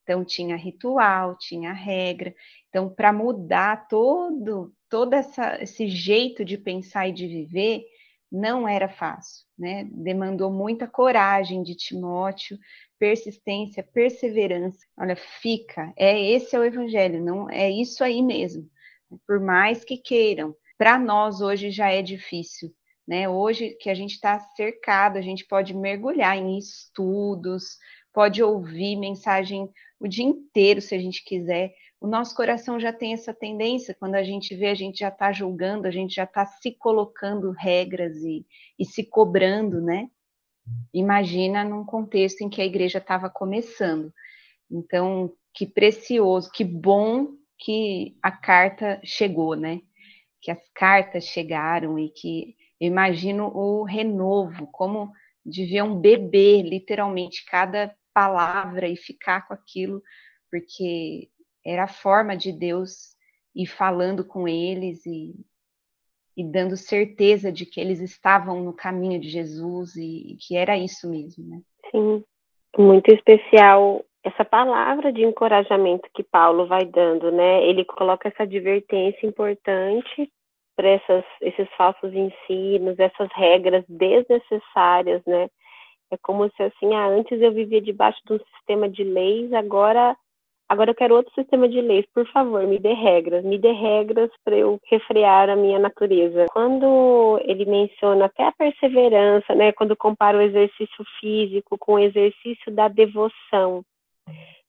[0.03, 2.33] Então tinha ritual, tinha regra.
[2.69, 7.83] Então para mudar todo todo essa, esse jeito de pensar e de viver
[8.31, 9.87] não era fácil, né?
[9.91, 12.59] Demandou muita coragem de Timóteo,
[12.99, 14.79] persistência, perseverança.
[14.95, 18.69] Olha, fica, é esse é o evangelho, não é isso aí mesmo.
[19.27, 22.69] Por mais que queiram, para nós hoje já é difícil,
[23.07, 23.27] né?
[23.27, 27.77] Hoje que a gente está cercado, a gente pode mergulhar em estudos,
[28.13, 29.67] pode ouvir mensagem
[30.03, 34.15] o dia inteiro, se a gente quiser, o nosso coração já tem essa tendência, quando
[34.15, 38.17] a gente vê, a gente já está julgando, a gente já está se colocando regras
[38.17, 38.45] e,
[38.77, 40.09] e se cobrando, né?
[40.93, 44.13] Imagina num contexto em que a igreja estava começando.
[44.69, 49.79] Então, que precioso, que bom que a carta chegou, né?
[50.41, 55.13] Que as cartas chegaram e que eu imagino o renovo, como
[55.45, 60.01] de ver um bebê, literalmente, cada palavra e ficar com aquilo,
[60.49, 61.29] porque
[61.65, 63.15] era a forma de Deus
[63.55, 65.33] ir falando com eles e,
[66.35, 70.77] e dando certeza de que eles estavam no caminho de Jesus e, e que era
[70.77, 71.61] isso mesmo, né?
[71.91, 72.23] Sim,
[72.77, 77.63] muito especial essa palavra de encorajamento que Paulo vai dando, né?
[77.65, 80.31] Ele coloca essa advertência importante
[80.75, 80.89] para
[81.41, 85.49] esses falsos ensinos, essas regras desnecessárias, né?
[86.13, 90.15] É como se assim, ah, antes eu vivia debaixo de um sistema de leis, agora
[90.69, 94.31] Agora eu quero outro sistema de leis, por favor, me dê regras, me dê regras
[94.43, 96.47] para eu refrear a minha natureza.
[96.51, 102.71] Quando ele menciona até a perseverança, né, quando compara o exercício físico com o exercício
[102.71, 103.83] da devoção,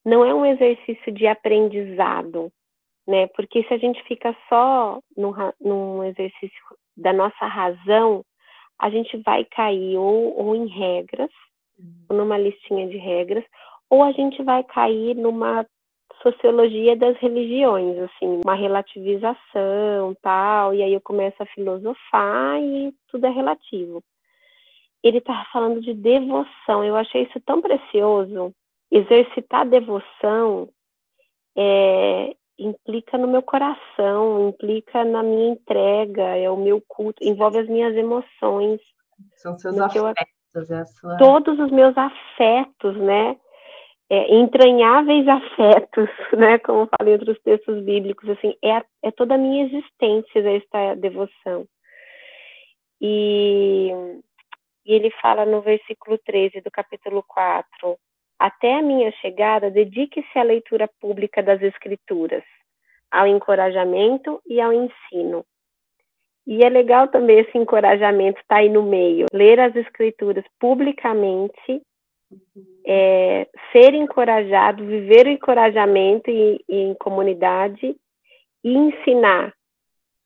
[0.05, 2.51] não é um exercício de aprendizado,
[3.07, 3.27] né?
[3.29, 6.61] Porque se a gente fica só no, num exercício
[6.95, 8.23] da nossa razão,
[8.85, 11.31] a gente vai cair ou, ou em regras,
[12.07, 13.43] ou numa listinha de regras,
[13.89, 15.67] ou a gente vai cair numa
[16.23, 23.27] sociologia das religiões, assim, uma relativização, tal, e aí eu começo a filosofar e tudo
[23.27, 24.05] é relativo.
[25.03, 28.55] Ele está falando de devoção, eu achei isso tão precioso.
[28.91, 30.69] Exercitar devoção
[31.57, 37.69] é, implica no meu coração, implica na minha entrega, é o meu culto, envolve as
[37.69, 38.81] minhas emoções.
[39.37, 41.17] São seus afetos, eu, é sua...
[41.17, 43.37] Todos os meus afetos, né?
[44.11, 49.35] é, entranháveis afetos, né, como fala em outros textos bíblicos, assim, é, a, é toda
[49.35, 51.67] a minha existência esta devoção.
[53.01, 53.91] E,
[54.87, 57.99] e ele fala no versículo 13 do capítulo 4,
[58.45, 62.45] até a minha chegada, dedique-se à leitura pública das escrituras,
[63.11, 65.47] ao encorajamento e ao ensino.
[66.47, 71.81] E é legal também esse encorajamento estar tá aí no meio, ler as escrituras publicamente
[72.87, 77.97] é, ser encorajado, viver o encorajamento em, em comunidade
[78.63, 79.55] e ensinar.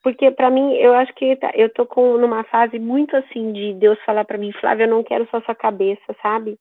[0.03, 3.75] Porque para mim, eu acho que tá, eu tô com numa fase muito assim de
[3.75, 6.59] Deus falar para mim, Flávia, eu não quero só sua cabeça, sabe?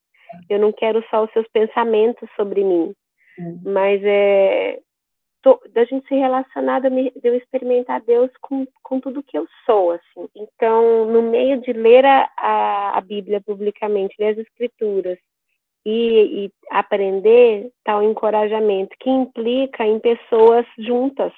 [0.50, 2.94] Eu não quero só os seus pensamentos sobre mim.
[3.40, 3.62] Uhum.
[3.66, 4.80] Mas é
[5.42, 9.92] tô, da gente se relacionar, de eu experimentar Deus com, com tudo que eu sou,
[9.92, 10.28] assim.
[10.36, 15.18] Então, no meio de ler a, a, a Bíblia publicamente, ler as Escrituras,
[15.88, 21.32] e, e aprender tal encorajamento, que implica em pessoas juntas,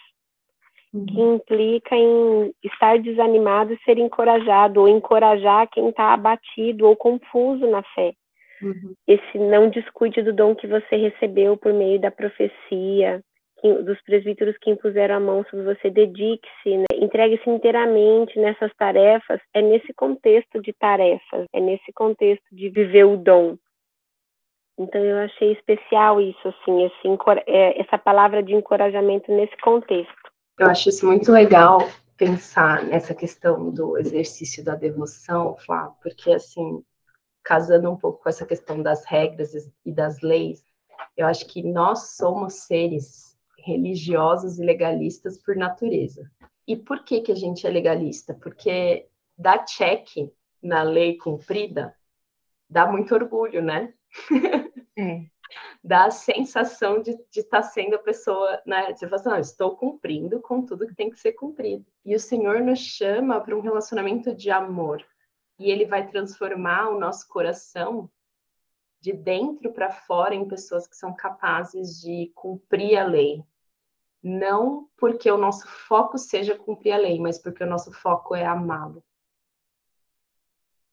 [0.92, 1.06] uhum.
[1.06, 7.68] que implica em estar desanimado e ser encorajado, ou encorajar quem está abatido ou confuso
[7.68, 8.16] na fé.
[8.62, 8.94] Uhum.
[9.08, 13.22] Esse não descuide do dom que você recebeu por meio da profecia,
[13.60, 16.86] que, dos presbíteros que impuseram a mão sobre você, dedique-se, né?
[16.94, 19.40] entregue-se inteiramente nessas tarefas.
[19.54, 23.58] É nesse contexto de tarefas, é nesse contexto de viver o dom.
[24.78, 27.08] Então eu achei especial isso, assim, esse,
[27.48, 30.14] é, essa palavra de encorajamento nesse contexto.
[30.58, 31.80] Eu acho isso muito legal
[32.16, 36.84] pensar nessa questão do exercício da devoção, Flá, porque assim,
[37.50, 40.64] casando um pouco com essa questão das regras e das leis,
[41.18, 46.30] eu acho que nós somos seres religiosos e legalistas por natureza.
[46.68, 48.36] E por que que a gente é legalista?
[48.36, 50.32] Porque dar check
[50.62, 51.96] na lei cumprida
[52.70, 53.96] dá muito orgulho, né?
[54.96, 55.26] É.
[55.84, 58.92] Dá a sensação de estar tá sendo a pessoa, né?
[58.92, 61.84] De falar assim, não, estou cumprindo com tudo que tem que ser cumprido.
[62.06, 65.04] E o Senhor nos chama para um relacionamento de amor.
[65.60, 68.10] E Ele vai transformar o nosso coração
[69.02, 73.44] de dentro para fora em pessoas que são capazes de cumprir a lei.
[74.22, 78.46] Não porque o nosso foco seja cumprir a lei, mas porque o nosso foco é
[78.46, 79.04] amá-lo.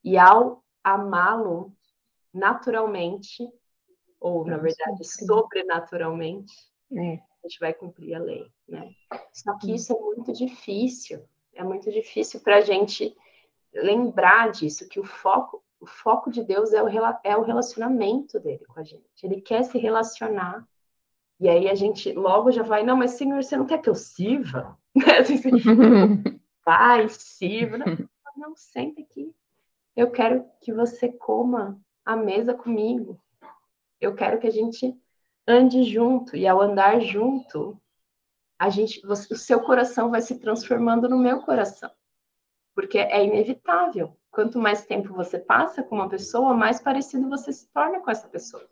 [0.05, 1.73] E ao amá-lo,
[2.33, 3.49] naturalmente,
[4.21, 6.55] ou na verdade sobrenaturalmente,
[6.93, 7.14] é.
[7.14, 8.89] a gente vai cumprir a lei, né?
[9.33, 13.17] Só que isso é muito difícil, é muito difícil para a gente
[13.83, 16.89] lembrar disso, que o foco, o foco de Deus é o,
[17.22, 19.05] é o relacionamento dele com a gente.
[19.22, 20.66] Ele quer se relacionar.
[21.39, 23.95] E aí a gente logo já vai, não, mas Senhor, você não quer que eu
[23.95, 24.79] sirva?
[26.64, 27.79] vai, sirva.
[27.79, 29.35] Não, não, senta aqui.
[29.95, 33.20] Eu quero que você coma à mesa comigo.
[34.01, 34.95] Eu quero que a gente
[35.47, 37.81] ande junto e ao andar junto,
[38.59, 41.91] a gente, você, o seu coração vai se transformando no meu coração,
[42.77, 44.14] porque é inevitável.
[44.31, 48.29] Quanto mais tempo você passa com uma pessoa, mais parecido você se torna com essa
[48.29, 48.68] pessoa.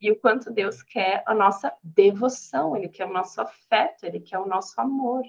[0.00, 4.38] E o quanto Deus quer a nossa devoção, Ele quer o nosso afeto, Ele quer
[4.38, 5.24] o nosso amor.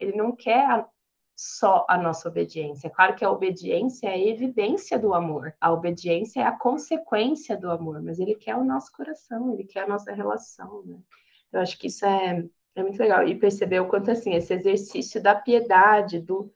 [0.00, 0.88] Ele não quer
[1.36, 2.88] só a nossa obediência.
[2.88, 7.70] Claro que a obediência é a evidência do amor, a obediência é a consequência do
[7.70, 10.98] amor, mas ele quer o nosso coração, ele quer a nossa relação, né?
[11.52, 12.44] Eu acho que isso é,
[12.74, 13.26] é muito legal.
[13.26, 16.52] E perceber o quanto, assim, esse exercício da piedade, do,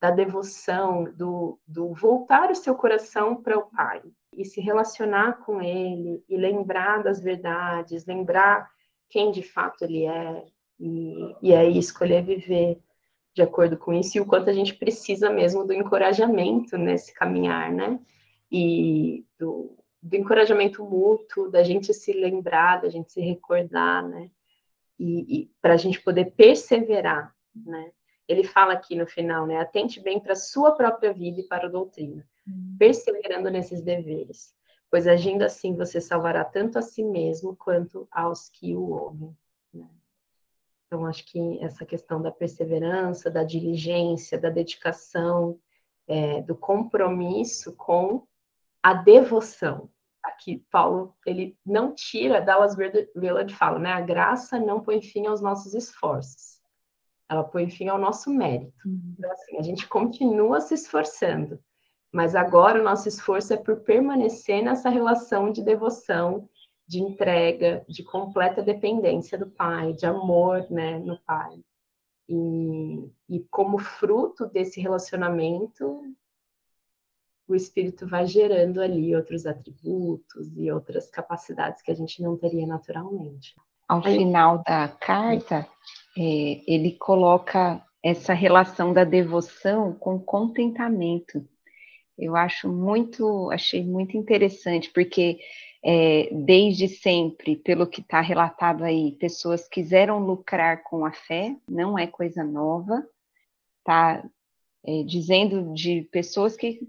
[0.00, 4.02] da devoção, do, do voltar o seu coração para o Pai
[4.36, 8.70] e se relacionar com Ele e lembrar das verdades, lembrar
[9.08, 10.44] quem de fato Ele é
[10.78, 12.80] e, e aí escolher viver
[13.34, 17.70] de acordo com isso e o quanto a gente precisa mesmo do encorajamento nesse caminhar,
[17.70, 18.00] né?
[18.50, 24.30] E do, do encorajamento mútuo, da gente se lembrar, da gente se recordar, né?
[25.00, 27.90] E, e para a gente poder perseverar, né?
[28.28, 29.56] Ele fala aqui no final, né?
[29.56, 32.76] Atente bem para a sua própria vida e para a doutrina, hum.
[32.78, 34.54] perseverando nesses deveres,
[34.90, 39.34] pois agindo assim você salvará tanto a si mesmo quanto aos que o ouvem.
[39.72, 39.88] Né?
[40.86, 45.58] Então, acho que essa questão da perseverança, da diligência, da dedicação,
[46.06, 48.26] é, do compromisso com
[48.82, 49.88] a devoção.
[50.40, 52.74] Aqui, Paulo, ele não tira, Dallas
[53.14, 53.92] Willard fala, né?
[53.92, 56.58] A graça não põe fim aos nossos esforços.
[57.28, 58.88] Ela põe fim ao nosso mérito.
[58.88, 59.14] Uhum.
[59.18, 61.60] Então, assim, a gente continua se esforçando,
[62.10, 66.48] mas agora o nosso esforço é por permanecer nessa relação de devoção
[66.88, 71.62] de entrega, de completa dependência do pai, de amor né, no pai.
[72.26, 76.02] E, e como fruto desse relacionamento,
[77.52, 82.66] o espírito vai gerando ali outros atributos e outras capacidades que a gente não teria
[82.66, 83.54] naturalmente.
[83.88, 85.66] Ao final da carta,
[86.16, 91.44] é, ele coloca essa relação da devoção com contentamento.
[92.16, 95.38] Eu acho muito, achei muito interessante, porque
[95.82, 101.98] é, desde sempre, pelo que está relatado aí, pessoas quiseram lucrar com a fé, não
[101.98, 103.04] é coisa nova,
[103.82, 104.22] tá
[104.84, 106.80] é, dizendo de pessoas que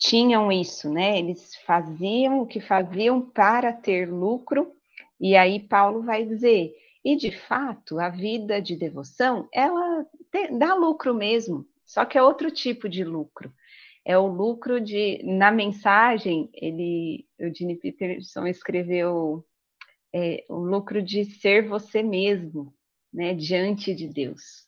[0.00, 1.18] tinham isso, né?
[1.18, 4.72] Eles faziam o que faziam para ter lucro,
[5.20, 6.74] e aí Paulo vai dizer,
[7.04, 10.04] e de fato, a vida de devoção, ela
[10.58, 13.52] dá lucro mesmo, só que é outro tipo de lucro
[14.04, 15.22] é o lucro de.
[15.22, 19.44] Na mensagem, ele, o Gene Peterson escreveu
[20.12, 22.74] é, o lucro de ser você mesmo,
[23.12, 24.66] né, diante de Deus.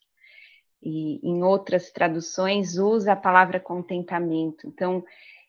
[0.82, 4.66] E em outras traduções usa a palavra contentamento.
[4.66, 5.04] Então,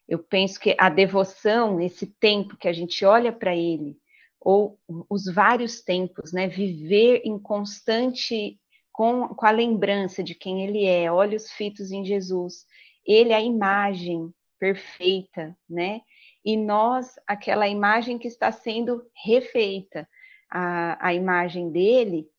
[0.08, 3.98] Eu penso que a devoção, esse tempo que a gente olha para ele,
[4.40, 4.78] ou
[5.10, 6.48] os vários tempos, né?
[6.48, 8.60] Viver em constante
[8.92, 12.66] com, com a lembrança de quem ele é, olhos fitos em Jesus.
[13.06, 16.02] Ele é a imagem perfeita, né?
[16.44, 20.08] E nós, aquela imagem que está sendo refeita,
[20.50, 22.30] a, a imagem dele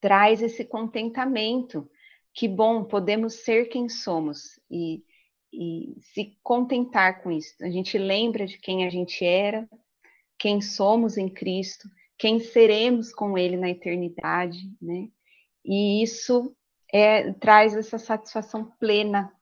[0.00, 1.88] traz esse contentamento.
[2.34, 5.04] Que bom, podemos ser quem somos e,
[5.52, 7.54] e se contentar com isso.
[7.62, 9.68] A gente lembra de quem a gente era,
[10.38, 11.88] quem somos em Cristo,
[12.18, 15.08] quem seremos com Ele na eternidade, né?
[15.64, 16.54] E isso
[16.92, 19.32] é, traz essa satisfação plena.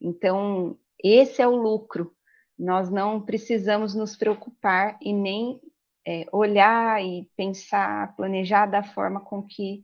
[0.00, 2.14] Então, esse é o lucro.
[2.58, 5.60] Nós não precisamos nos preocupar e nem
[6.06, 9.82] é, olhar e pensar, planejar da forma com que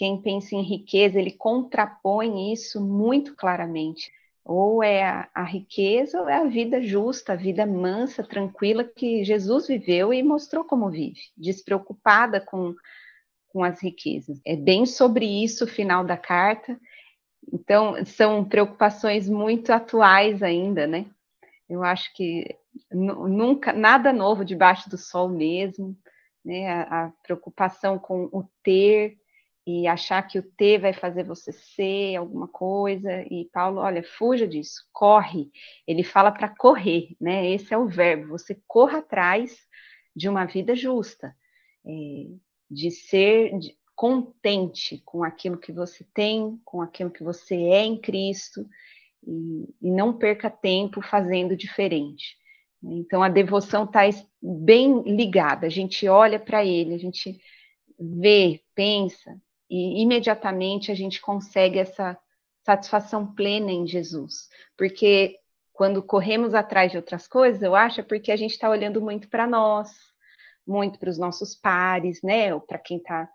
[0.00, 4.10] quem pensa em riqueza, ele contrapõe isso muito claramente.
[4.42, 9.22] Ou é a, a, riqueza, ou é a vida justa, a vida mansa, tranquila que
[9.22, 12.74] Jesus viveu e mostrou como vive, despreocupada com,
[13.50, 14.40] com as riquezas.
[14.42, 16.80] É bem sobre isso o final da carta.
[17.52, 21.10] Então, são preocupações muito atuais ainda, né?
[21.68, 22.56] Eu acho que
[22.90, 25.94] nunca nada novo debaixo do sol mesmo,
[26.42, 26.70] né?
[26.70, 29.19] A, a preocupação com o ter,
[29.70, 33.22] e achar que o ter vai fazer você ser alguma coisa.
[33.30, 35.50] E Paulo, olha, fuja disso, corre.
[35.86, 37.48] Ele fala para correr, né?
[37.50, 38.28] Esse é o verbo.
[38.28, 39.56] Você corra atrás
[40.14, 41.34] de uma vida justa,
[41.86, 41.90] é,
[42.70, 43.52] de ser
[43.94, 48.66] contente com aquilo que você tem, com aquilo que você é em Cristo,
[49.24, 52.36] e, e não perca tempo fazendo diferente.
[52.82, 54.00] Então a devoção está
[54.42, 55.66] bem ligada.
[55.66, 57.38] A gente olha para Ele, a gente
[57.98, 59.38] vê, pensa,
[59.70, 62.18] e imediatamente a gente consegue essa
[62.64, 64.48] satisfação plena em Jesus.
[64.76, 65.38] Porque
[65.72, 69.28] quando corremos atrás de outras coisas, eu acho é porque a gente está olhando muito
[69.28, 69.90] para nós,
[70.66, 72.52] muito para os nossos pares, né?
[72.54, 73.28] Ou para quem está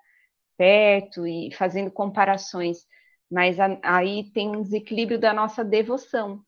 [0.58, 2.86] perto e fazendo comparações.
[3.32, 6.44] Mas a, aí tem um desequilíbrio da nossa devoção,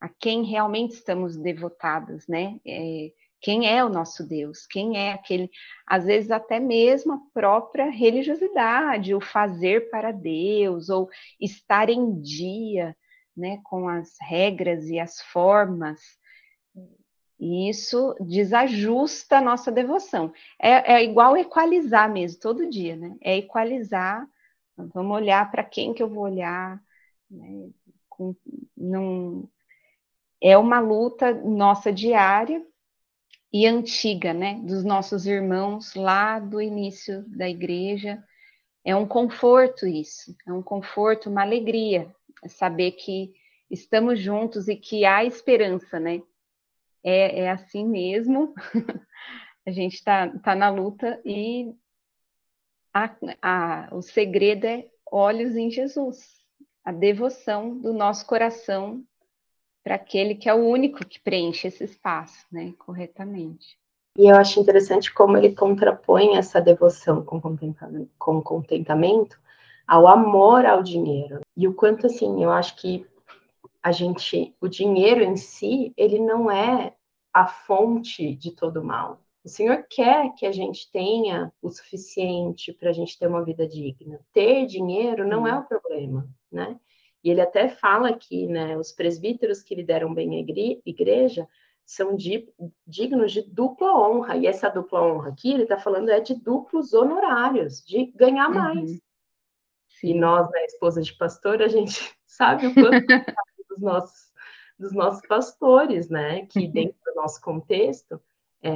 [0.00, 2.58] a quem realmente estamos devotadas, né?
[2.66, 4.66] É, quem é o nosso Deus?
[4.66, 5.50] Quem é aquele,
[5.86, 11.08] às vezes até mesmo a própria religiosidade, o fazer para Deus, ou
[11.40, 12.94] estar em dia,
[13.36, 16.00] né, com as regras e as formas.
[17.38, 20.30] E isso desajusta a nossa devoção.
[20.60, 23.16] É, é igual equalizar mesmo, todo dia, né?
[23.22, 24.28] É equalizar.
[24.76, 26.78] Vamos olhar para quem que eu vou olhar.
[27.30, 27.70] Né?
[28.10, 28.36] Com,
[28.76, 29.48] não,
[30.42, 32.62] é uma luta nossa diária
[33.52, 38.22] e antiga, né, dos nossos irmãos lá do início da igreja.
[38.84, 42.14] É um conforto isso, é um conforto, uma alegria
[42.48, 43.32] saber que
[43.70, 46.22] estamos juntos e que há esperança, né?
[47.02, 48.54] É, é assim mesmo.
[49.66, 51.74] a gente está tá na luta e
[52.92, 56.40] a, a, o segredo é olhos em Jesus,
[56.84, 59.04] a devoção do nosso coração
[59.82, 63.78] para aquele que é o único que preenche esse espaço, né, corretamente.
[64.18, 69.40] E eu acho interessante como ele contrapõe essa devoção com contentamento, com contentamento
[69.86, 71.40] ao amor ao dinheiro.
[71.56, 73.06] E o quanto assim, eu acho que
[73.82, 76.92] a gente, o dinheiro em si, ele não é
[77.32, 79.20] a fonte de todo mal.
[79.42, 83.66] O Senhor quer que a gente tenha o suficiente para a gente ter uma vida
[83.66, 84.20] digna.
[84.32, 86.78] Ter dinheiro não é o problema, né?
[87.22, 91.46] E ele até fala aqui, né, os presbíteros que lideram bem a igreja
[91.84, 92.48] são de,
[92.86, 94.36] dignos de dupla honra.
[94.36, 98.54] E essa dupla honra aqui, ele está falando é de duplos honorários, de ganhar uhum.
[98.54, 98.90] mais.
[98.92, 98.98] Uhum.
[100.04, 103.06] E nós, né, esposa de pastor, a gente sabe o quanto
[103.68, 104.32] dos nossos,
[104.78, 106.70] dos nossos pastores, né, que uhum.
[106.70, 108.20] dentro do nosso contexto,
[108.62, 108.70] é,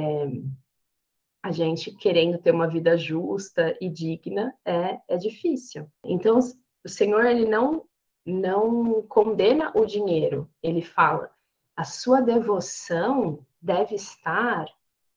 [1.41, 5.87] a gente querendo ter uma vida justa e digna é, é difícil.
[6.03, 6.39] Então,
[6.83, 7.85] o Senhor, ele não
[8.25, 10.49] não condena o dinheiro.
[10.63, 11.31] Ele fala:
[11.75, 14.65] a sua devoção deve estar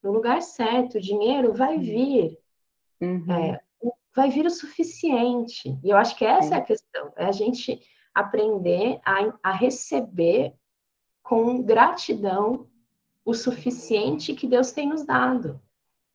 [0.03, 0.97] no lugar certo.
[0.97, 1.81] O dinheiro vai uhum.
[1.81, 2.39] vir.
[3.01, 3.33] Uhum.
[3.33, 3.59] É,
[4.15, 5.77] vai vir o suficiente.
[5.83, 7.81] E eu acho que essa é a questão: é a gente
[8.13, 10.53] aprender a, a receber
[11.23, 12.67] com gratidão
[13.23, 15.61] o suficiente que Deus tem nos dado.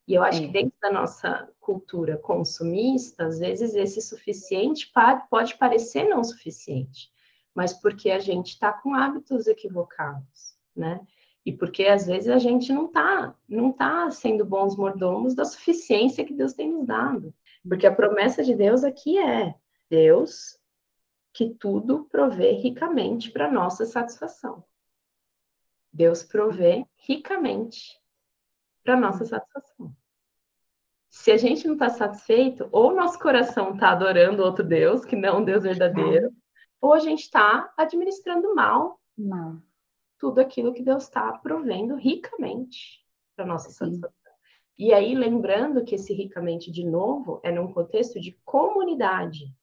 [0.06, 0.46] E eu acho é.
[0.46, 4.92] que dentro da nossa cultura consumista, às vezes esse suficiente
[5.30, 7.10] pode parecer não suficiente,
[7.54, 11.00] mas porque a gente está com hábitos equivocados, né?
[11.44, 16.24] E porque às vezes a gente não está não tá sendo bons mordomos da suficiência
[16.24, 17.34] que Deus tem nos dado.
[17.66, 19.54] Porque a promessa de Deus aqui é
[19.88, 20.58] Deus
[21.32, 24.64] que tudo provê ricamente para nossa satisfação.
[25.92, 27.98] Deus provê ricamente
[28.82, 29.94] para nossa satisfação.
[31.14, 35.28] Se a gente não está satisfeito, ou nosso coração está adorando outro Deus, que não
[35.28, 36.30] é um Deus verdadeiro,
[36.80, 39.56] ou a gente está administrando mal, mal
[40.18, 43.00] tudo aquilo que Deus está provendo ricamente
[43.36, 44.12] para nossa satisfação.
[44.76, 49.54] E aí, lembrando que esse ricamente, de novo, é num contexto de comunidade.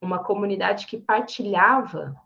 [0.00, 2.20] Uma comunidade que partilhava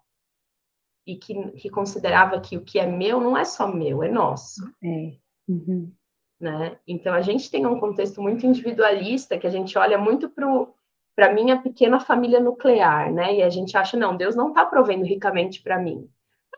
[1.07, 4.62] e que, que, considerava que o que é meu não é só meu, é nosso.
[4.82, 5.19] É.
[5.47, 5.93] Uhum.
[6.38, 6.78] Né?
[6.86, 11.32] Então, a gente tem um contexto muito individualista, que a gente olha muito para a
[11.32, 13.36] minha pequena família nuclear, né?
[13.36, 16.10] E a gente acha, não, Deus não está provendo ricamente para mim.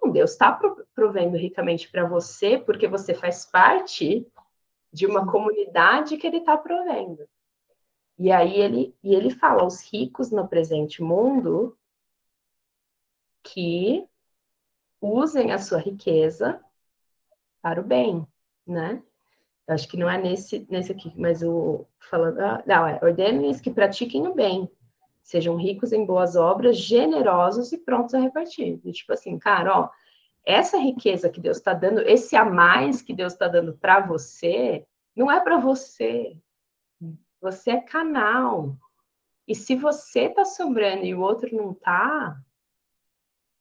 [0.03, 0.59] Não, Deus está
[0.95, 4.27] provendo ricamente para você, porque você faz parte
[4.93, 7.29] de uma comunidade que ele está provendo.
[8.19, 11.79] E aí ele, e ele fala aos ricos no presente mundo
[13.45, 14.05] que
[15.01, 16.61] usem a sua riqueza
[17.63, 18.27] para o bem,
[18.67, 19.03] né?
[19.69, 23.61] Eu acho que não é nesse, nesse aqui, mas o falando, ah, não, é ordenem-lhes
[23.61, 24.67] que pratiquem o bem,
[25.23, 28.81] sejam ricos em boas obras, generosos e prontos a repartir.
[28.83, 29.91] E, tipo assim, cara, ó,
[30.43, 34.87] essa riqueza que Deus está dando, esse a mais que Deus está dando para você,
[35.15, 36.41] não é para você.
[37.39, 38.75] Você é canal.
[39.47, 42.41] E se você está sobrando e o outro não está,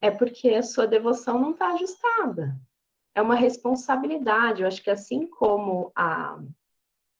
[0.01, 2.57] é porque a sua devoção não está ajustada.
[3.17, 4.61] É uma responsabilidade.
[4.61, 6.39] Eu acho que assim como a,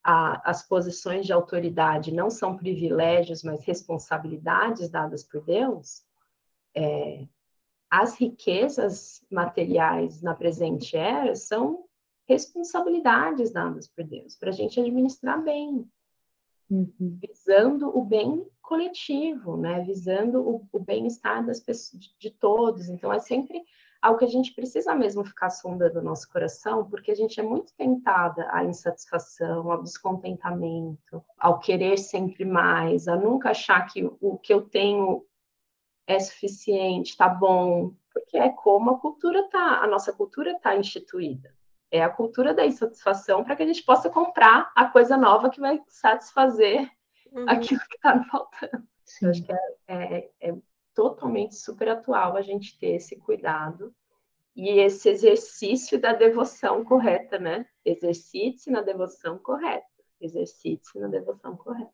[0.03, 6.03] a, as posições de autoridade não são privilégios, mas responsabilidades dadas por Deus,
[6.75, 7.27] é,
[7.89, 11.85] as riquezas materiais na presente era são
[12.27, 15.83] responsabilidades dadas por Deus para a gente administrar bem,
[16.69, 17.17] uhum.
[17.19, 19.79] visando o bem coletivo, né?
[19.79, 22.87] Visando o, o bem-estar das pessoas, de, de todos.
[22.87, 23.65] Então é sempre
[24.01, 27.43] algo que a gente precisa mesmo ficar sondando o nosso coração, porque a gente é
[27.43, 34.37] muito tentada à insatisfação, ao descontentamento, ao querer sempre mais, a nunca achar que o
[34.37, 35.25] que eu tenho
[36.07, 41.53] é suficiente, tá bom, porque é como a cultura tá, a nossa cultura tá instituída.
[41.91, 45.59] É a cultura da insatisfação para que a gente possa comprar a coisa nova que
[45.59, 46.89] vai satisfazer
[47.31, 47.45] uhum.
[47.47, 48.87] aquilo que está faltando.
[49.21, 49.57] Eu acho que é,
[49.87, 50.55] é, é
[50.97, 53.93] totalmente super atual a gente ter esse cuidado
[54.55, 57.67] e esse exercício da devoção correta, né?
[57.85, 59.85] Exercite-se na devoção correta.
[60.19, 61.91] Exercite-se na devoção correta.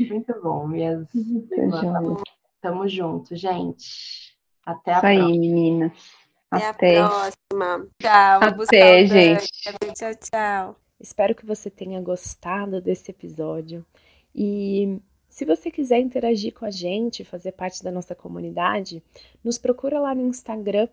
[0.00, 2.22] Muito bom, minhas irmãs.
[2.62, 4.34] Tamo junto, gente.
[4.64, 5.26] Até a Isso próxima.
[5.26, 5.92] aí, meninas.
[6.50, 7.88] Até, Até a próxima.
[8.00, 8.40] Tchau.
[8.64, 9.50] Até, gente.
[9.94, 10.76] Tchau, tchau.
[10.98, 13.84] Espero que você tenha gostado desse episódio.
[14.34, 14.98] E
[15.32, 19.02] se você quiser interagir com a gente, fazer parte da nossa comunidade,
[19.42, 20.86] nos procura lá no Instagram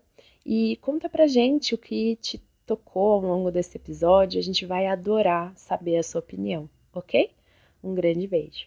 [0.46, 4.40] e conta pra gente o que te tocou ao longo desse episódio.
[4.40, 7.30] A gente vai adorar saber a sua opinião, ok?
[7.84, 8.66] Um grande beijo.